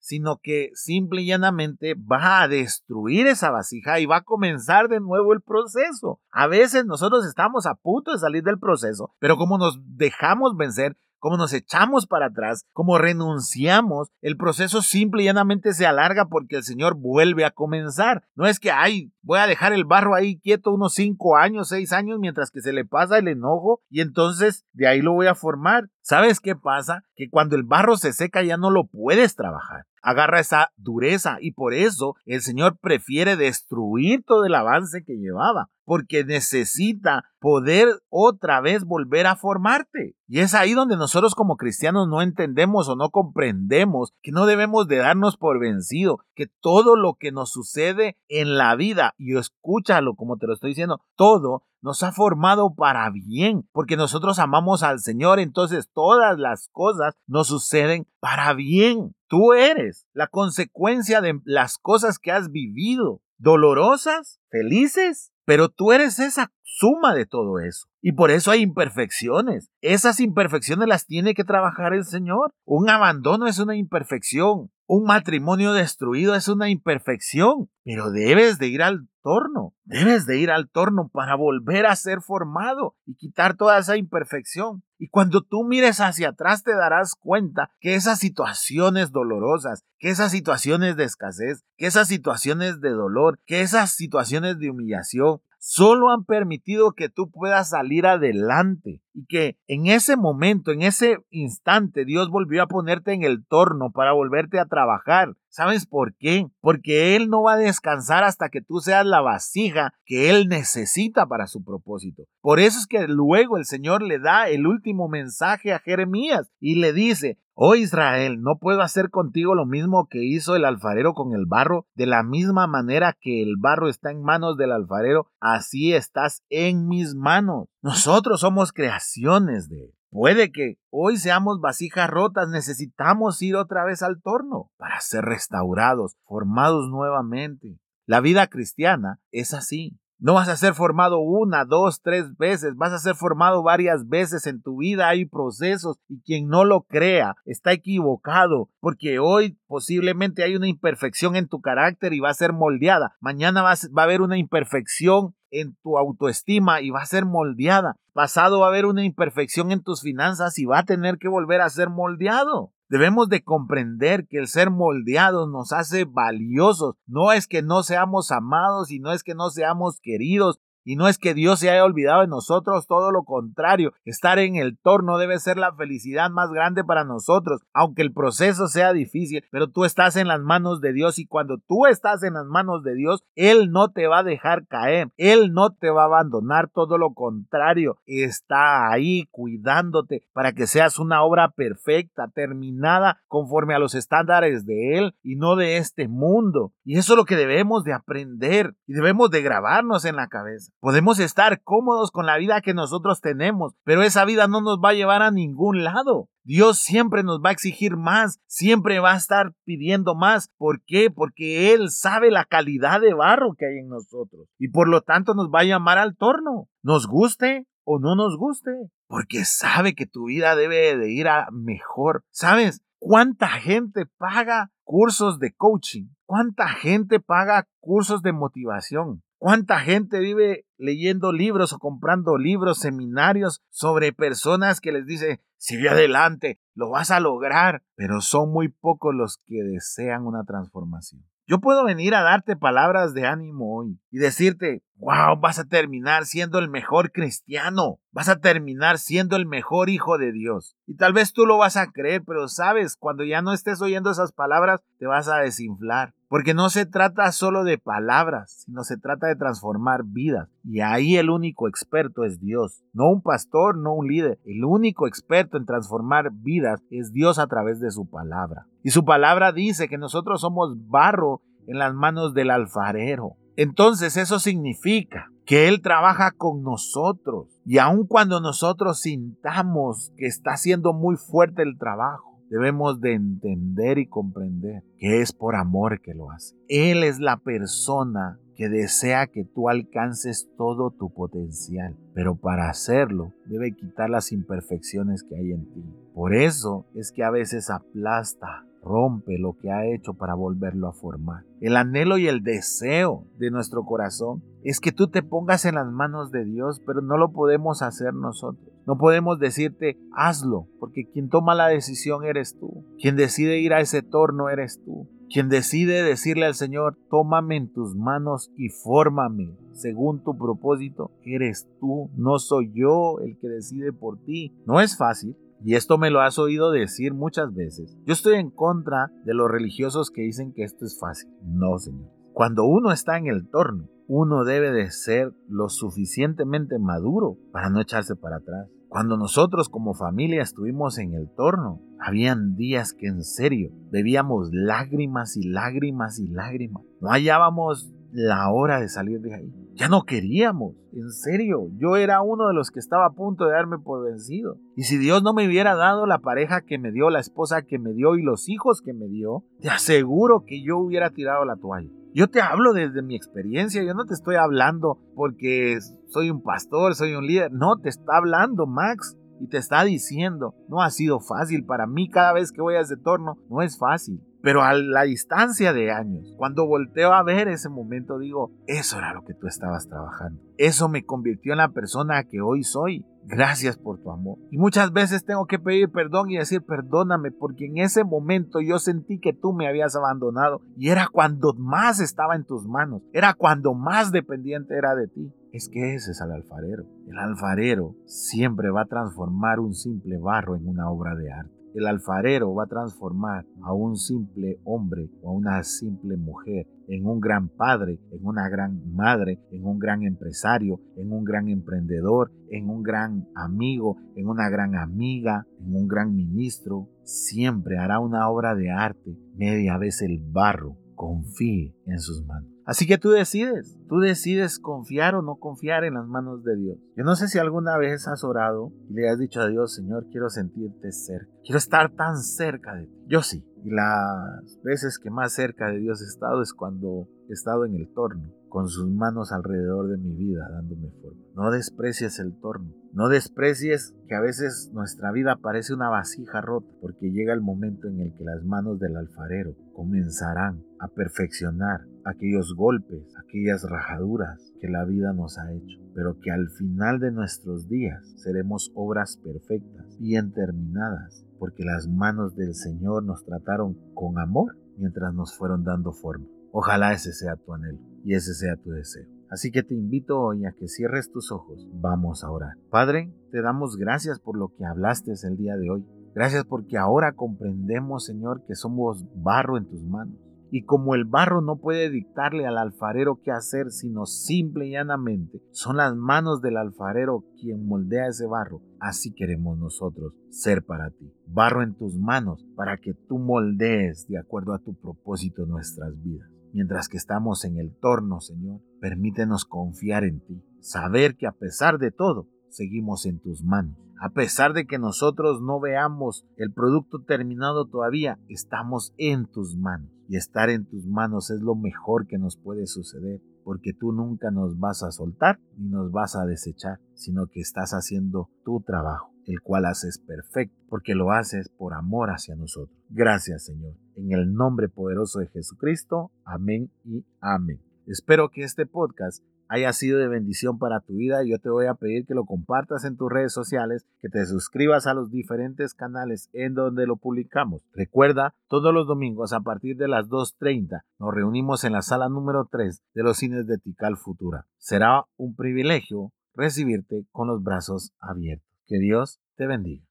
sino 0.00 0.38
que 0.42 0.70
simple 0.74 1.22
y 1.22 1.26
llanamente 1.26 1.94
va 1.94 2.42
a 2.42 2.48
destruir 2.48 3.26
esa 3.26 3.50
vasija 3.50 4.00
y 4.00 4.06
va 4.06 4.16
a 4.16 4.24
comenzar 4.24 4.88
de 4.88 5.00
nuevo 5.00 5.32
el 5.32 5.42
proceso. 5.42 6.20
A 6.30 6.46
veces 6.46 6.84
nosotros 6.84 7.26
estamos 7.26 7.66
a 7.66 7.74
punto 7.74 8.12
de 8.12 8.18
salir 8.18 8.42
del 8.42 8.58
proceso, 8.58 9.14
pero 9.18 9.36
como 9.36 9.58
nos 9.58 9.78
dejamos 9.84 10.56
vencer, 10.56 10.96
como 11.20 11.36
nos 11.36 11.52
echamos 11.52 12.06
para 12.06 12.26
atrás, 12.26 12.64
como 12.72 12.98
renunciamos, 12.98 14.08
el 14.22 14.36
proceso 14.36 14.82
simple 14.82 15.22
y 15.22 15.26
llanamente 15.26 15.74
se 15.74 15.86
alarga 15.86 16.26
porque 16.28 16.56
el 16.56 16.64
Señor 16.64 16.96
vuelve 16.96 17.44
a 17.44 17.50
comenzar. 17.50 18.24
No 18.34 18.46
es 18.46 18.58
que, 18.58 18.70
ay, 18.70 19.12
voy 19.22 19.38
a 19.38 19.46
dejar 19.46 19.74
el 19.74 19.84
barro 19.84 20.14
ahí 20.14 20.40
quieto 20.40 20.72
unos 20.72 20.94
cinco 20.94 21.36
años, 21.36 21.68
seis 21.68 21.92
años, 21.92 22.18
mientras 22.18 22.50
que 22.50 22.62
se 22.62 22.72
le 22.72 22.86
pasa 22.86 23.18
el 23.18 23.28
enojo 23.28 23.82
y 23.90 24.00
entonces 24.00 24.64
de 24.72 24.88
ahí 24.88 25.02
lo 25.02 25.12
voy 25.12 25.26
a 25.26 25.34
formar. 25.34 25.90
¿Sabes 26.10 26.40
qué 26.40 26.56
pasa? 26.56 27.04
Que 27.14 27.30
cuando 27.30 27.54
el 27.54 27.62
barro 27.62 27.96
se 27.96 28.12
seca 28.12 28.42
ya 28.42 28.56
no 28.56 28.68
lo 28.70 28.88
puedes 28.88 29.36
trabajar 29.36 29.86
agarra 30.02 30.40
esa 30.40 30.72
dureza 30.76 31.38
y 31.40 31.52
por 31.52 31.74
eso 31.74 32.14
el 32.24 32.40
Señor 32.42 32.78
prefiere 32.78 33.36
destruir 33.36 34.24
todo 34.24 34.44
el 34.44 34.54
avance 34.54 35.04
que 35.04 35.16
llevaba, 35.16 35.68
porque 35.84 36.24
necesita 36.24 37.24
poder 37.40 37.88
otra 38.08 38.60
vez 38.60 38.84
volver 38.84 39.26
a 39.26 39.36
formarte. 39.36 40.14
Y 40.28 40.40
es 40.40 40.54
ahí 40.54 40.74
donde 40.74 40.96
nosotros 40.96 41.34
como 41.34 41.56
cristianos 41.56 42.08
no 42.08 42.22
entendemos 42.22 42.88
o 42.88 42.96
no 42.96 43.10
comprendemos 43.10 44.12
que 44.22 44.32
no 44.32 44.46
debemos 44.46 44.86
de 44.86 44.96
darnos 44.98 45.36
por 45.36 45.58
vencido, 45.58 46.18
que 46.34 46.46
todo 46.60 46.96
lo 46.96 47.14
que 47.14 47.32
nos 47.32 47.50
sucede 47.50 48.16
en 48.28 48.56
la 48.56 48.76
vida, 48.76 49.14
y 49.18 49.36
escúchalo 49.36 50.14
como 50.14 50.36
te 50.36 50.46
lo 50.46 50.54
estoy 50.54 50.70
diciendo, 50.70 51.00
todo 51.16 51.64
nos 51.82 52.02
ha 52.02 52.12
formado 52.12 52.74
para 52.74 53.10
bien, 53.10 53.68
porque 53.72 53.96
nosotros 53.96 54.38
amamos 54.38 54.82
al 54.82 55.00
Señor, 55.00 55.40
entonces 55.40 55.88
todas 55.92 56.38
las 56.38 56.68
cosas 56.72 57.14
nos 57.26 57.48
suceden 57.48 58.06
para 58.20 58.52
bien. 58.54 59.14
Tú 59.28 59.52
eres 59.52 60.06
la 60.12 60.26
consecuencia 60.26 61.20
de 61.20 61.40
las 61.44 61.78
cosas 61.78 62.18
que 62.18 62.32
has 62.32 62.50
vivido, 62.50 63.22
dolorosas, 63.38 64.40
felices, 64.50 65.32
pero 65.44 65.68
tú 65.68 65.92
eres 65.92 66.18
esa 66.18 66.52
suma 66.62 67.14
de 67.14 67.26
todo 67.26 67.58
eso. 67.58 67.86
Y 68.00 68.12
por 68.12 68.30
eso 68.30 68.50
hay 68.50 68.62
imperfecciones. 68.62 69.68
Esas 69.82 70.20
imperfecciones 70.20 70.88
las 70.88 71.06
tiene 71.06 71.34
que 71.34 71.44
trabajar 71.44 71.92
el 71.92 72.04
Señor. 72.04 72.52
Un 72.64 72.88
abandono 72.88 73.46
es 73.46 73.58
una 73.58 73.76
imperfección. 73.76 74.70
Un 74.86 75.04
matrimonio 75.04 75.72
destruido 75.72 76.34
es 76.34 76.48
una 76.48 76.70
imperfección. 76.70 77.68
Pero 77.84 78.10
debes 78.10 78.58
de 78.58 78.68
ir 78.68 78.82
al 78.82 79.08
torno. 79.22 79.74
Debes 79.84 80.26
de 80.26 80.38
ir 80.38 80.50
al 80.50 80.68
torno 80.68 81.08
para 81.08 81.34
volver 81.34 81.86
a 81.86 81.96
ser 81.96 82.20
formado 82.20 82.96
y 83.06 83.16
quitar 83.16 83.56
toda 83.56 83.78
esa 83.78 83.96
imperfección. 83.96 84.82
Y 84.98 85.08
cuando 85.08 85.42
tú 85.42 85.64
mires 85.64 86.00
hacia 86.00 86.30
atrás 86.30 86.62
te 86.62 86.74
darás 86.74 87.14
cuenta 87.14 87.70
que 87.80 87.94
esas 87.94 88.18
situaciones 88.18 89.12
dolorosas, 89.12 89.84
que 89.98 90.10
esas 90.10 90.30
situaciones 90.30 90.96
de 90.96 91.04
escasez, 91.04 91.64
que 91.76 91.86
esas 91.86 92.08
situaciones 92.08 92.80
de 92.80 92.90
dolor, 92.90 93.38
que 93.46 93.62
esas 93.62 93.92
situaciones 93.92 94.58
de 94.58 94.70
humillación, 94.70 95.40
solo 95.60 96.08
han 96.08 96.24
permitido 96.24 96.92
que 96.92 97.10
tú 97.10 97.30
puedas 97.30 97.68
salir 97.68 98.06
adelante 98.06 99.02
y 99.12 99.26
que 99.26 99.58
en 99.66 99.86
ese 99.86 100.16
momento, 100.16 100.72
en 100.72 100.80
ese 100.80 101.18
instante, 101.28 102.06
Dios 102.06 102.30
volvió 102.30 102.62
a 102.62 102.66
ponerte 102.66 103.12
en 103.12 103.22
el 103.22 103.44
torno 103.46 103.90
para 103.92 104.12
volverte 104.12 104.58
a 104.58 104.64
trabajar. 104.64 105.34
¿Sabes 105.48 105.86
por 105.86 106.14
qué? 106.16 106.46
Porque 106.60 107.14
Él 107.14 107.28
no 107.28 107.42
va 107.42 107.54
a 107.54 107.58
descansar 107.58 108.24
hasta 108.24 108.48
que 108.48 108.62
tú 108.62 108.80
seas 108.80 109.04
la 109.04 109.20
vasija 109.20 109.92
que 110.06 110.30
Él 110.30 110.48
necesita 110.48 111.26
para 111.26 111.46
su 111.46 111.62
propósito. 111.62 112.24
Por 112.40 112.58
eso 112.58 112.78
es 112.78 112.86
que 112.86 113.06
luego 113.06 113.58
el 113.58 113.66
Señor 113.66 114.02
le 114.02 114.18
da 114.18 114.48
el 114.48 114.66
último 114.66 115.08
mensaje 115.08 115.74
a 115.74 115.80
Jeremías 115.80 116.50
y 116.58 116.76
le 116.76 116.94
dice, 116.94 117.38
Oh 117.62 117.74
Israel, 117.74 118.40
no 118.40 118.56
puedo 118.58 118.80
hacer 118.80 119.10
contigo 119.10 119.54
lo 119.54 119.66
mismo 119.66 120.08
que 120.08 120.24
hizo 120.24 120.56
el 120.56 120.64
alfarero 120.64 121.12
con 121.12 121.34
el 121.34 121.44
barro, 121.44 121.84
de 121.94 122.06
la 122.06 122.22
misma 122.22 122.66
manera 122.66 123.14
que 123.20 123.42
el 123.42 123.56
barro 123.58 123.90
está 123.90 124.10
en 124.10 124.22
manos 124.22 124.56
del 124.56 124.72
alfarero, 124.72 125.26
así 125.40 125.92
estás 125.92 126.42
en 126.48 126.88
mis 126.88 127.14
manos. 127.14 127.66
Nosotros 127.82 128.40
somos 128.40 128.72
creaciones 128.72 129.68
de 129.68 129.84
él. 129.84 129.94
Puede 130.08 130.52
que 130.52 130.78
hoy 130.88 131.18
seamos 131.18 131.60
vasijas 131.60 132.08
rotas, 132.08 132.48
necesitamos 132.48 133.42
ir 133.42 133.56
otra 133.56 133.84
vez 133.84 134.02
al 134.02 134.22
torno 134.22 134.70
para 134.78 134.98
ser 135.02 135.26
restaurados, 135.26 136.16
formados 136.24 136.88
nuevamente. 136.88 137.78
La 138.06 138.22
vida 138.22 138.46
cristiana 138.46 139.20
es 139.32 139.52
así. 139.52 140.00
No 140.22 140.34
vas 140.34 140.50
a 140.50 140.56
ser 140.56 140.74
formado 140.74 141.18
una, 141.20 141.64
dos, 141.64 142.02
tres 142.02 142.36
veces, 142.36 142.76
vas 142.76 142.92
a 142.92 142.98
ser 142.98 143.14
formado 143.14 143.62
varias 143.62 144.06
veces 144.06 144.46
en 144.46 144.60
tu 144.60 144.76
vida. 144.76 145.08
Hay 145.08 145.24
procesos 145.24 145.96
y 146.08 146.20
quien 146.20 146.48
no 146.48 146.66
lo 146.66 146.82
crea 146.82 147.36
está 147.46 147.72
equivocado 147.72 148.68
porque 148.80 149.18
hoy 149.18 149.58
posiblemente 149.66 150.44
hay 150.44 150.56
una 150.56 150.68
imperfección 150.68 151.36
en 151.36 151.48
tu 151.48 151.62
carácter 151.62 152.12
y 152.12 152.20
va 152.20 152.28
a 152.28 152.34
ser 152.34 152.52
moldeada. 152.52 153.16
Mañana 153.20 153.62
va 153.62 153.72
a 153.72 154.02
haber 154.02 154.20
una 154.20 154.36
imperfección 154.36 155.34
en 155.50 155.74
tu 155.82 155.96
autoestima 155.96 156.82
y 156.82 156.90
va 156.90 157.00
a 157.00 157.06
ser 157.06 157.24
moldeada. 157.24 157.96
Pasado 158.12 158.60
va 158.60 158.66
a 158.66 158.68
haber 158.68 158.84
una 158.84 159.04
imperfección 159.04 159.72
en 159.72 159.82
tus 159.82 160.02
finanzas 160.02 160.58
y 160.58 160.66
va 160.66 160.80
a 160.80 160.84
tener 160.84 161.16
que 161.16 161.28
volver 161.28 161.62
a 161.62 161.70
ser 161.70 161.88
moldeado. 161.88 162.74
Debemos 162.90 163.28
de 163.28 163.44
comprender 163.44 164.26
que 164.26 164.38
el 164.38 164.48
ser 164.48 164.70
moldeados 164.70 165.48
nos 165.48 165.72
hace 165.72 166.04
valiosos. 166.04 166.96
No 167.06 167.30
es 167.30 167.46
que 167.46 167.62
no 167.62 167.84
seamos 167.84 168.32
amados 168.32 168.90
y 168.90 168.98
no 168.98 169.12
es 169.12 169.22
que 169.22 169.36
no 169.36 169.50
seamos 169.50 170.00
queridos, 170.02 170.58
y 170.90 170.96
no 170.96 171.06
es 171.06 171.18
que 171.18 171.34
Dios 171.34 171.60
se 171.60 171.70
haya 171.70 171.84
olvidado 171.84 172.22
de 172.22 172.26
nosotros, 172.26 172.88
todo 172.88 173.12
lo 173.12 173.22
contrario. 173.22 173.92
Estar 174.04 174.40
en 174.40 174.56
el 174.56 174.76
torno 174.76 175.18
debe 175.18 175.38
ser 175.38 175.56
la 175.56 175.72
felicidad 175.72 176.30
más 176.30 176.50
grande 176.50 176.82
para 176.82 177.04
nosotros, 177.04 177.62
aunque 177.72 178.02
el 178.02 178.12
proceso 178.12 178.66
sea 178.66 178.92
difícil, 178.92 179.44
pero 179.52 179.68
tú 179.68 179.84
estás 179.84 180.16
en 180.16 180.26
las 180.26 180.40
manos 180.40 180.80
de 180.80 180.92
Dios 180.92 181.20
y 181.20 181.26
cuando 181.26 181.58
tú 181.58 181.86
estás 181.86 182.24
en 182.24 182.34
las 182.34 182.46
manos 182.46 182.82
de 182.82 182.96
Dios, 182.96 183.22
Él 183.36 183.70
no 183.70 183.92
te 183.92 184.08
va 184.08 184.18
a 184.18 184.24
dejar 184.24 184.66
caer, 184.66 185.12
Él 185.16 185.52
no 185.52 185.70
te 185.70 185.90
va 185.90 186.02
a 186.02 186.06
abandonar, 186.06 186.68
todo 186.68 186.98
lo 186.98 187.14
contrario, 187.14 187.98
está 188.04 188.90
ahí 188.90 189.28
cuidándote 189.30 190.24
para 190.32 190.54
que 190.54 190.66
seas 190.66 190.98
una 190.98 191.22
obra 191.22 191.50
perfecta, 191.50 192.32
terminada 192.34 193.20
conforme 193.28 193.76
a 193.76 193.78
los 193.78 193.94
estándares 193.94 194.66
de 194.66 194.98
Él 194.98 195.14
y 195.22 195.36
no 195.36 195.54
de 195.54 195.76
este 195.76 196.08
mundo. 196.08 196.72
Y 196.84 196.98
eso 196.98 197.12
es 197.12 197.16
lo 197.16 197.26
que 197.26 197.36
debemos 197.36 197.84
de 197.84 197.92
aprender 197.92 198.74
y 198.88 198.94
debemos 198.94 199.30
de 199.30 199.42
grabarnos 199.42 200.04
en 200.04 200.16
la 200.16 200.26
cabeza. 200.26 200.72
Podemos 200.80 201.18
estar 201.18 201.62
cómodos 201.62 202.10
con 202.10 202.24
la 202.24 202.38
vida 202.38 202.62
que 202.62 202.72
nosotros 202.72 203.20
tenemos, 203.20 203.74
pero 203.84 204.02
esa 204.02 204.24
vida 204.24 204.48
no 204.48 204.62
nos 204.62 204.78
va 204.78 204.90
a 204.90 204.94
llevar 204.94 205.20
a 205.20 205.30
ningún 205.30 205.84
lado. 205.84 206.30
Dios 206.42 206.78
siempre 206.78 207.22
nos 207.22 207.40
va 207.44 207.50
a 207.50 207.52
exigir 207.52 207.98
más, 207.98 208.40
siempre 208.46 208.98
va 208.98 209.12
a 209.12 209.16
estar 209.18 209.52
pidiendo 209.64 210.14
más. 210.14 210.50
¿Por 210.56 210.82
qué? 210.84 211.10
Porque 211.10 211.74
Él 211.74 211.90
sabe 211.90 212.30
la 212.30 212.46
calidad 212.46 213.02
de 213.02 213.12
barro 213.12 213.52
que 213.58 213.66
hay 213.66 213.78
en 213.78 213.88
nosotros 213.88 214.48
y 214.58 214.68
por 214.68 214.88
lo 214.88 215.02
tanto 215.02 215.34
nos 215.34 215.48
va 215.48 215.60
a 215.60 215.64
llamar 215.64 215.98
al 215.98 216.16
torno, 216.16 216.68
nos 216.82 217.06
guste 217.06 217.66
o 217.84 217.98
no 217.98 218.16
nos 218.16 218.38
guste, 218.38 218.70
porque 219.06 219.44
sabe 219.44 219.94
que 219.94 220.06
tu 220.06 220.28
vida 220.28 220.56
debe 220.56 220.96
de 220.96 221.12
ir 221.12 221.28
a 221.28 221.48
mejor. 221.52 222.24
¿Sabes 222.30 222.80
cuánta 222.98 223.48
gente 223.48 224.06
paga 224.16 224.70
cursos 224.84 225.38
de 225.38 225.52
coaching? 225.52 226.08
¿Cuánta 226.24 226.68
gente 226.68 227.20
paga 227.20 227.68
cursos 227.80 228.22
de 228.22 228.32
motivación? 228.32 229.22
¿Cuánta 229.40 229.80
gente 229.80 230.18
vive 230.18 230.66
leyendo 230.76 231.32
libros 231.32 231.72
o 231.72 231.78
comprando 231.78 232.36
libros, 232.36 232.78
seminarios 232.78 233.62
sobre 233.70 234.12
personas 234.12 234.82
que 234.82 234.92
les 234.92 235.06
dice, 235.06 235.40
sigue 235.56 235.88
adelante, 235.88 236.60
lo 236.74 236.90
vas 236.90 237.10
a 237.10 237.20
lograr? 237.20 237.82
Pero 237.94 238.20
son 238.20 238.52
muy 238.52 238.68
pocos 238.68 239.14
los 239.14 239.38
que 239.46 239.62
desean 239.62 240.26
una 240.26 240.44
transformación. 240.44 241.24
Yo 241.50 241.58
puedo 241.58 241.84
venir 241.84 242.14
a 242.14 242.22
darte 242.22 242.54
palabras 242.54 243.12
de 243.12 243.26
ánimo 243.26 243.76
hoy 243.76 243.98
y 244.12 244.18
decirte, 244.18 244.84
wow, 244.98 245.36
vas 245.40 245.58
a 245.58 245.64
terminar 245.64 246.24
siendo 246.24 246.60
el 246.60 246.70
mejor 246.70 247.10
cristiano, 247.10 247.98
vas 248.12 248.28
a 248.28 248.38
terminar 248.38 248.98
siendo 248.98 249.34
el 249.34 249.46
mejor 249.46 249.90
hijo 249.90 250.16
de 250.16 250.30
Dios. 250.30 250.76
Y 250.86 250.94
tal 250.94 251.12
vez 251.12 251.32
tú 251.32 251.46
lo 251.46 251.58
vas 251.58 251.76
a 251.76 251.90
creer, 251.90 252.22
pero 252.24 252.46
sabes, 252.46 252.96
cuando 252.96 253.24
ya 253.24 253.42
no 253.42 253.52
estés 253.52 253.82
oyendo 253.82 254.12
esas 254.12 254.30
palabras, 254.30 254.80
te 255.00 255.06
vas 255.06 255.26
a 255.26 255.38
desinflar. 255.38 256.14
Porque 256.28 256.54
no 256.54 256.70
se 256.70 256.86
trata 256.86 257.32
solo 257.32 257.64
de 257.64 257.78
palabras, 257.78 258.62
sino 258.64 258.84
se 258.84 258.96
trata 258.96 259.26
de 259.26 259.34
transformar 259.34 260.02
vidas. 260.04 260.48
Y 260.64 260.80
ahí 260.80 261.16
el 261.16 261.30
único 261.30 261.68
experto 261.68 262.24
es 262.24 262.40
Dios. 262.40 262.82
No 262.92 263.10
un 263.10 263.22
pastor, 263.22 263.76
no 263.76 263.94
un 263.94 264.06
líder. 264.06 264.38
El 264.44 264.64
único 264.64 265.06
experto 265.06 265.56
en 265.56 265.66
transformar 265.66 266.30
vidas 266.32 266.82
es 266.90 267.12
Dios 267.12 267.38
a 267.38 267.46
través 267.46 267.80
de 267.80 267.90
su 267.90 268.08
palabra. 268.08 268.66
Y 268.82 268.90
su 268.90 269.04
palabra 269.04 269.52
dice 269.52 269.88
que 269.88 269.98
nosotros 269.98 270.40
somos 270.40 270.76
barro 270.88 271.42
en 271.66 271.78
las 271.78 271.94
manos 271.94 272.34
del 272.34 272.50
alfarero. 272.50 273.36
Entonces 273.56 274.16
eso 274.16 274.38
significa 274.38 275.30
que 275.44 275.68
Él 275.68 275.82
trabaja 275.82 276.30
con 276.30 276.62
nosotros. 276.62 277.48
Y 277.66 277.78
aun 277.78 278.06
cuando 278.06 278.40
nosotros 278.40 279.00
sintamos 279.00 280.12
que 280.16 280.26
está 280.26 280.56
siendo 280.56 280.92
muy 280.92 281.16
fuerte 281.16 281.62
el 281.62 281.76
trabajo, 281.76 282.29
debemos 282.50 283.00
de 283.00 283.14
entender 283.14 283.98
y 283.98 284.06
comprender 284.06 284.82
que 284.98 285.22
es 285.22 285.32
por 285.32 285.54
amor 285.54 286.00
que 286.02 286.12
lo 286.12 286.30
hace. 286.30 286.56
Él 286.68 287.04
es 287.04 287.20
la 287.20 287.38
persona 287.38 288.38
que 288.56 288.68
desea 288.68 289.26
que 289.28 289.44
tú 289.44 289.70
alcances 289.70 290.50
todo 290.58 290.90
tu 290.90 291.14
potencial, 291.14 291.96
pero 292.12 292.34
para 292.34 292.68
hacerlo 292.68 293.32
debe 293.46 293.72
quitar 293.72 294.10
las 294.10 294.32
imperfecciones 294.32 295.22
que 295.22 295.36
hay 295.36 295.52
en 295.52 295.64
ti. 295.72 295.82
Por 296.12 296.34
eso 296.34 296.84
es 296.94 297.12
que 297.12 297.24
a 297.24 297.30
veces 297.30 297.70
aplasta, 297.70 298.66
rompe 298.82 299.38
lo 299.38 299.56
que 299.56 299.70
ha 299.70 299.86
hecho 299.86 300.14
para 300.14 300.34
volverlo 300.34 300.88
a 300.88 300.92
formar. 300.92 301.44
El 301.60 301.76
anhelo 301.76 302.18
y 302.18 302.28
el 302.28 302.42
deseo 302.42 303.24
de 303.38 303.50
nuestro 303.50 303.84
corazón 303.84 304.42
es 304.62 304.80
que 304.80 304.92
tú 304.92 305.08
te 305.08 305.22
pongas 305.22 305.64
en 305.64 305.76
las 305.76 305.90
manos 305.90 306.30
de 306.30 306.44
Dios, 306.44 306.82
pero 306.84 307.00
no 307.00 307.16
lo 307.16 307.32
podemos 307.32 307.82
hacer 307.82 308.12
nosotros. 308.12 308.69
No 308.86 308.98
podemos 308.98 309.38
decirte, 309.38 309.98
hazlo, 310.16 310.68
porque 310.78 311.08
quien 311.12 311.28
toma 311.28 311.54
la 311.54 311.68
decisión 311.68 312.24
eres 312.24 312.58
tú. 312.58 312.84
Quien 313.00 313.16
decide 313.16 313.58
ir 313.58 313.72
a 313.72 313.80
ese 313.80 314.02
torno 314.02 314.48
eres 314.48 314.82
tú. 314.84 315.08
Quien 315.32 315.48
decide 315.48 316.02
decirle 316.02 316.46
al 316.46 316.54
Señor, 316.54 316.98
tómame 317.08 317.56
en 317.56 317.72
tus 317.72 317.94
manos 317.94 318.50
y 318.56 318.68
fórmame 318.68 319.54
según 319.80 320.22
tu 320.22 320.36
propósito, 320.36 321.10
eres 321.24 321.68
tú, 321.80 322.10
no 322.16 322.38
soy 322.38 322.70
yo 322.74 323.18
el 323.20 323.38
que 323.38 323.48
decide 323.48 323.92
por 323.92 324.22
ti. 324.24 324.54
No 324.66 324.80
es 324.80 324.96
fácil, 324.96 325.36
y 325.64 325.74
esto 325.74 325.98
me 325.98 326.10
lo 326.10 326.20
has 326.20 326.38
oído 326.38 326.70
decir 326.70 327.14
muchas 327.14 327.54
veces. 327.54 327.96
Yo 328.04 328.12
estoy 328.12 328.36
en 328.36 328.50
contra 328.50 329.10
de 329.24 329.34
los 329.34 329.50
religiosos 329.50 330.10
que 330.10 330.22
dicen 330.22 330.52
que 330.52 330.64
esto 330.64 330.84
es 330.84 330.98
fácil. 330.98 331.30
No, 331.42 331.78
Señor. 331.78 332.10
Cuando 332.32 332.64
uno 332.64 332.92
está 332.92 333.18
en 333.18 333.26
el 333.26 333.48
torno, 333.48 333.88
uno 334.12 334.42
debe 334.42 334.72
de 334.72 334.90
ser 334.90 335.32
lo 335.46 335.68
suficientemente 335.68 336.80
maduro 336.80 337.38
para 337.52 337.70
no 337.70 337.80
echarse 337.80 338.16
para 338.16 338.38
atrás. 338.38 338.68
Cuando 338.88 339.16
nosotros 339.16 339.68
como 339.68 339.94
familia 339.94 340.42
estuvimos 340.42 340.98
en 340.98 341.14
el 341.14 341.30
torno, 341.36 341.80
habían 342.00 342.56
días 342.56 342.92
que 342.92 343.06
en 343.06 343.22
serio 343.22 343.70
bebíamos 343.92 344.48
lágrimas 344.50 345.36
y 345.36 345.48
lágrimas 345.48 346.18
y 346.18 346.26
lágrimas. 346.26 346.82
No 347.00 347.10
hallábamos 347.10 347.92
la 348.10 348.50
hora 348.50 348.80
de 348.80 348.88
salir 348.88 349.20
de 349.20 349.32
ahí. 349.32 349.54
Ya 349.74 349.88
no 349.88 350.02
queríamos, 350.02 350.74
en 350.92 351.12
serio. 351.12 351.68
Yo 351.76 351.94
era 351.94 352.20
uno 352.20 352.48
de 352.48 352.54
los 352.54 352.72
que 352.72 352.80
estaba 352.80 353.06
a 353.06 353.12
punto 353.12 353.44
de 353.44 353.52
darme 353.52 353.78
por 353.78 354.04
vencido. 354.04 354.56
Y 354.74 354.82
si 354.82 354.98
Dios 354.98 355.22
no 355.22 355.34
me 355.34 355.46
hubiera 355.46 355.76
dado 355.76 356.06
la 356.06 356.18
pareja 356.18 356.62
que 356.62 356.80
me 356.80 356.90
dio, 356.90 357.10
la 357.10 357.20
esposa 357.20 357.62
que 357.62 357.78
me 357.78 357.92
dio 357.92 358.16
y 358.16 358.24
los 358.24 358.48
hijos 358.48 358.82
que 358.82 358.92
me 358.92 359.06
dio, 359.06 359.44
te 359.60 359.68
aseguro 359.70 360.42
que 360.44 360.64
yo 360.64 360.78
hubiera 360.78 361.10
tirado 361.10 361.44
la 361.44 361.54
toalla. 361.54 361.99
Yo 362.12 362.28
te 362.28 362.40
hablo 362.40 362.72
desde 362.72 363.02
mi 363.02 363.14
experiencia, 363.14 363.84
yo 363.84 363.94
no 363.94 364.04
te 364.04 364.14
estoy 364.14 364.34
hablando 364.34 364.98
porque 365.14 365.78
soy 366.08 366.30
un 366.30 366.42
pastor, 366.42 366.94
soy 366.94 367.14
un 367.14 367.26
líder, 367.26 367.52
no, 367.52 367.76
te 367.76 367.88
está 367.88 368.16
hablando 368.16 368.66
Max 368.66 369.16
y 369.40 369.48
te 369.48 369.58
está 369.58 369.84
diciendo, 369.84 370.54
no 370.68 370.82
ha 370.82 370.90
sido 370.90 371.20
fácil 371.20 371.64
para 371.64 371.86
mí 371.86 372.08
cada 372.08 372.32
vez 372.32 372.52
que 372.52 372.60
voy 372.60 372.74
a 372.74 372.80
ese 372.80 372.96
torno, 372.96 373.38
no 373.48 373.62
es 373.62 373.78
fácil. 373.78 374.20
Pero 374.42 374.62
a 374.62 374.72
la 374.74 375.02
distancia 375.02 375.72
de 375.72 375.90
años, 375.92 376.34
cuando 376.36 376.66
volteo 376.66 377.12
a 377.12 377.22
ver 377.22 377.48
ese 377.48 377.68
momento, 377.68 378.18
digo, 378.18 378.52
eso 378.66 378.98
era 378.98 379.12
lo 379.12 379.22
que 379.22 379.34
tú 379.34 379.46
estabas 379.46 379.86
trabajando. 379.86 380.42
Eso 380.56 380.88
me 380.88 381.04
convirtió 381.04 381.52
en 381.52 381.58
la 381.58 381.68
persona 381.68 382.24
que 382.24 382.40
hoy 382.40 382.62
soy. 382.62 383.04
Gracias 383.24 383.76
por 383.76 384.00
tu 384.00 384.10
amor. 384.10 384.38
Y 384.50 384.58
muchas 384.58 384.92
veces 384.92 385.24
tengo 385.24 385.46
que 385.46 385.58
pedir 385.58 385.90
perdón 385.90 386.30
y 386.30 386.38
decir 386.38 386.62
perdóname 386.62 387.30
porque 387.30 387.66
en 387.66 387.78
ese 387.78 388.04
momento 388.04 388.60
yo 388.60 388.78
sentí 388.78 389.18
que 389.20 389.32
tú 389.32 389.52
me 389.52 389.68
habías 389.68 389.94
abandonado 389.94 390.62
y 390.76 390.88
era 390.88 391.08
cuando 391.10 391.52
más 391.54 392.00
estaba 392.00 392.34
en 392.34 392.44
tus 392.44 392.66
manos, 392.66 393.02
era 393.12 393.34
cuando 393.34 393.74
más 393.74 394.10
dependiente 394.12 394.76
era 394.76 394.94
de 394.94 395.08
ti. 395.08 395.32
Es 395.52 395.68
que 395.68 395.94
ese 395.94 396.12
es 396.12 396.20
el 396.20 396.30
alfarero. 396.30 396.84
El 397.06 397.18
alfarero 397.18 397.94
siempre 398.06 398.70
va 398.70 398.82
a 398.82 398.86
transformar 398.86 399.60
un 399.60 399.74
simple 399.74 400.16
barro 400.18 400.56
en 400.56 400.66
una 400.66 400.90
obra 400.90 401.14
de 401.14 401.32
arte. 401.32 401.59
El 401.74 401.86
alfarero 401.86 402.54
va 402.54 402.64
a 402.64 402.68
transformar 402.68 403.46
a 403.62 403.72
un 403.72 403.96
simple 403.96 404.60
hombre 404.64 405.08
o 405.22 405.30
a 405.30 405.32
una 405.32 405.62
simple 405.62 406.16
mujer 406.16 406.66
en 406.88 407.06
un 407.06 407.20
gran 407.20 407.48
padre, 407.48 408.00
en 408.10 408.26
una 408.26 408.48
gran 408.48 408.92
madre, 408.92 409.40
en 409.52 409.64
un 409.64 409.78
gran 409.78 410.02
empresario, 410.02 410.80
en 410.96 411.12
un 411.12 411.22
gran 411.24 411.48
emprendedor, 411.48 412.32
en 412.50 412.68
un 412.68 412.82
gran 412.82 413.28
amigo, 413.36 413.96
en 414.16 414.26
una 414.26 414.48
gran 414.48 414.74
amiga, 414.74 415.46
en 415.60 415.74
un 415.74 415.86
gran 415.86 416.14
ministro. 416.14 416.88
Siempre 417.04 417.78
hará 417.78 418.00
una 418.00 418.28
obra 418.28 418.54
de 418.56 418.70
arte 418.70 419.16
media 419.36 419.78
vez 419.78 420.02
el 420.02 420.18
barro 420.20 420.76
confíe 421.00 421.74
en 421.86 421.98
sus 421.98 422.26
manos. 422.26 422.59
Así 422.70 422.86
que 422.86 422.98
tú 422.98 423.10
decides, 423.10 423.76
tú 423.88 423.98
decides 423.98 424.60
confiar 424.60 425.16
o 425.16 425.22
no 425.22 425.40
confiar 425.40 425.82
en 425.82 425.94
las 425.94 426.06
manos 426.06 426.44
de 426.44 426.54
Dios. 426.54 426.78
Yo 426.96 427.02
no 427.02 427.16
sé 427.16 427.26
si 427.26 427.40
alguna 427.40 427.76
vez 427.76 428.06
has 428.06 428.22
orado 428.22 428.72
y 428.88 428.92
le 428.92 429.08
has 429.08 429.18
dicho 429.18 429.40
a 429.40 429.48
Dios, 429.48 429.74
Señor, 429.74 430.06
quiero 430.12 430.30
sentirte 430.30 430.92
cerca, 430.92 431.26
quiero 431.42 431.58
estar 431.58 431.90
tan 431.96 432.18
cerca 432.18 432.76
de 432.76 432.86
ti. 432.86 433.04
Yo 433.08 433.22
sí, 433.22 433.44
y 433.64 433.70
las 433.70 434.60
veces 434.62 435.00
que 435.00 435.10
más 435.10 435.32
cerca 435.32 435.66
de 435.66 435.78
Dios 435.78 436.00
he 436.00 436.04
estado 436.04 436.42
es 436.42 436.54
cuando 436.54 437.08
he 437.28 437.32
estado 437.32 437.64
en 437.64 437.74
el 437.74 437.92
torno, 437.92 438.32
con 438.48 438.68
sus 438.68 438.88
manos 438.88 439.32
alrededor 439.32 439.88
de 439.88 439.96
mi 439.96 440.14
vida, 440.14 440.48
dándome 440.48 440.92
forma. 441.02 441.24
No 441.34 441.50
desprecies 441.50 442.20
el 442.20 442.38
torno, 442.38 442.72
no 442.92 443.08
desprecies 443.08 443.94
que 444.08 444.16
a 444.16 444.20
veces 444.20 444.70
nuestra 444.72 445.12
vida 445.12 445.36
parece 445.36 445.72
una 445.72 445.88
vasija 445.88 446.40
rota, 446.40 446.72
porque 446.80 447.12
llega 447.12 447.32
el 447.32 447.40
momento 447.40 447.86
en 447.86 448.00
el 448.00 448.12
que 448.14 448.24
las 448.24 448.42
manos 448.42 448.80
del 448.80 448.96
alfarero 448.96 449.54
comenzarán 449.74 450.64
a 450.80 450.88
perfeccionar 450.88 451.82
aquellos 452.04 452.54
golpes, 452.56 453.04
aquellas 453.24 453.62
rajaduras 453.62 454.52
que 454.60 454.68
la 454.68 454.84
vida 454.84 455.12
nos 455.12 455.38
ha 455.38 455.52
hecho, 455.52 455.78
pero 455.94 456.18
que 456.18 456.32
al 456.32 456.50
final 456.50 456.98
de 456.98 457.12
nuestros 457.12 457.68
días 457.68 458.02
seremos 458.16 458.72
obras 458.74 459.18
perfectas, 459.22 459.96
bien 460.00 460.32
terminadas, 460.32 461.24
porque 461.38 461.64
las 461.64 461.86
manos 461.86 462.34
del 462.34 462.54
Señor 462.54 463.04
nos 463.04 463.24
trataron 463.24 463.76
con 463.94 464.18
amor 464.18 464.58
mientras 464.76 465.14
nos 465.14 465.36
fueron 465.36 465.62
dando 465.62 465.92
forma. 465.92 466.26
Ojalá 466.50 466.92
ese 466.92 467.12
sea 467.12 467.36
tu 467.36 467.54
anhelo 467.54 467.78
y 468.04 468.14
ese 468.14 468.34
sea 468.34 468.56
tu 468.56 468.70
deseo. 468.70 469.19
Así 469.30 469.52
que 469.52 469.62
te 469.62 469.74
invito 469.74 470.20
hoy 470.20 470.44
a 470.44 470.52
que 470.52 470.66
cierres 470.66 471.10
tus 471.12 471.30
ojos. 471.30 471.68
Vamos 471.72 472.24
a 472.24 472.30
orar. 472.30 472.56
Padre, 472.68 473.14
te 473.30 473.40
damos 473.40 473.76
gracias 473.76 474.18
por 474.18 474.36
lo 474.36 474.48
que 474.48 474.64
hablaste 474.64 475.12
el 475.22 475.36
día 475.36 475.56
de 475.56 475.70
hoy. 475.70 475.86
Gracias 476.14 476.44
porque 476.44 476.76
ahora 476.76 477.12
comprendemos, 477.12 478.04
Señor, 478.04 478.44
que 478.46 478.56
somos 478.56 479.06
barro 479.14 479.56
en 479.56 479.68
tus 479.68 479.84
manos. 479.84 480.18
Y 480.50 480.64
como 480.64 480.96
el 480.96 481.04
barro 481.04 481.42
no 481.42 481.58
puede 481.58 481.90
dictarle 481.90 482.44
al 482.44 482.58
alfarero 482.58 483.20
qué 483.22 483.30
hacer, 483.30 483.70
sino 483.70 484.04
simple 484.04 484.66
y 484.66 484.72
llanamente, 484.72 485.40
son 485.52 485.76
las 485.76 485.94
manos 485.94 486.42
del 486.42 486.56
alfarero 486.56 487.24
quien 487.40 487.66
moldea 487.66 488.08
ese 488.08 488.26
barro. 488.26 488.60
Así 488.80 489.12
queremos 489.12 489.56
nosotros 489.58 490.12
ser 490.28 490.64
para 490.64 490.90
ti. 490.90 491.14
Barro 491.28 491.62
en 491.62 491.74
tus 491.74 491.96
manos 491.96 492.44
para 492.56 492.78
que 492.78 492.94
tú 492.94 493.20
moldees 493.20 494.08
de 494.08 494.18
acuerdo 494.18 494.52
a 494.52 494.58
tu 494.58 494.74
propósito 494.74 495.46
nuestras 495.46 496.02
vidas. 496.02 496.28
Mientras 496.52 496.88
que 496.88 496.96
estamos 496.96 497.44
en 497.44 497.58
el 497.58 497.74
torno, 497.76 498.20
Señor, 498.20 498.60
permítenos 498.80 499.44
confiar 499.44 500.04
en 500.04 500.20
ti, 500.20 500.42
saber 500.60 501.16
que 501.16 501.26
a 501.26 501.32
pesar 501.32 501.78
de 501.78 501.90
todo, 501.90 502.28
seguimos 502.48 503.06
en 503.06 503.20
tus 503.20 503.42
manos. 503.44 503.76
A 504.02 504.10
pesar 504.10 504.54
de 504.54 504.66
que 504.66 504.78
nosotros 504.78 505.42
no 505.42 505.60
veamos 505.60 506.24
el 506.36 506.52
producto 506.52 507.02
terminado 507.06 507.66
todavía, 507.66 508.18
estamos 508.28 508.94
en 508.96 509.26
tus 509.26 509.56
manos. 509.56 509.90
Y 510.08 510.16
estar 510.16 510.48
en 510.48 510.66
tus 510.66 510.86
manos 510.86 511.30
es 511.30 511.40
lo 511.40 511.54
mejor 511.54 512.06
que 512.06 512.18
nos 512.18 512.36
puede 512.36 512.66
suceder, 512.66 513.20
porque 513.44 513.72
tú 513.72 513.92
nunca 513.92 514.30
nos 514.30 514.58
vas 514.58 514.82
a 514.82 514.90
soltar 514.90 515.38
ni 515.56 515.68
nos 515.68 515.90
vas 515.90 516.16
a 516.16 516.24
desechar, 516.24 516.78
sino 516.94 517.26
que 517.26 517.40
estás 517.40 517.72
haciendo 517.72 518.30
tu 518.44 518.60
trabajo, 518.60 519.12
el 519.26 519.40
cual 519.40 519.66
haces 519.66 519.98
perfecto, 519.98 520.56
porque 520.68 520.94
lo 520.94 521.12
haces 521.12 521.48
por 521.48 521.74
amor 521.74 522.10
hacia 522.10 522.36
nosotros. 522.36 522.76
Gracias 522.88 523.44
Señor. 523.44 523.74
En 523.94 524.12
el 524.12 524.32
nombre 524.32 524.68
poderoso 524.68 525.20
de 525.20 525.28
Jesucristo. 525.28 526.10
Amén 526.24 526.70
y 526.84 527.04
amén. 527.20 527.60
Espero 527.86 528.30
que 528.30 528.42
este 528.42 528.66
podcast 528.66 529.24
haya 529.50 529.72
sido 529.72 529.98
de 529.98 530.06
bendición 530.06 530.58
para 530.58 530.80
tu 530.80 530.94
vida. 530.94 531.24
Yo 531.24 531.38
te 531.40 531.50
voy 531.50 531.66
a 531.66 531.74
pedir 531.74 532.06
que 532.06 532.14
lo 532.14 532.24
compartas 532.24 532.84
en 532.84 532.96
tus 532.96 533.10
redes 533.10 533.32
sociales, 533.32 533.84
que 534.00 534.08
te 534.08 534.24
suscribas 534.24 534.86
a 534.86 534.94
los 534.94 535.10
diferentes 535.10 535.74
canales 535.74 536.30
en 536.32 536.54
donde 536.54 536.86
lo 536.86 536.96
publicamos. 536.96 537.62
Recuerda, 537.74 538.34
todos 538.48 538.72
los 538.72 538.86
domingos 538.86 539.32
a 539.32 539.40
partir 539.40 539.76
de 539.76 539.88
las 539.88 540.08
2.30 540.08 540.82
nos 541.00 541.14
reunimos 541.14 541.64
en 541.64 541.72
la 541.72 541.82
sala 541.82 542.08
número 542.08 542.48
3 542.50 542.80
de 542.94 543.02
los 543.02 543.16
cines 543.16 543.44
de 543.48 543.58
Tical 543.58 543.96
Futura. 543.96 544.46
Será 544.56 545.04
un 545.16 545.34
privilegio 545.34 546.12
recibirte 546.32 547.04
con 547.10 547.26
los 547.26 547.42
brazos 547.42 547.92
abiertos. 547.98 548.46
Que 548.66 548.78
Dios 548.78 549.18
te 549.34 549.48
bendiga. 549.48 549.89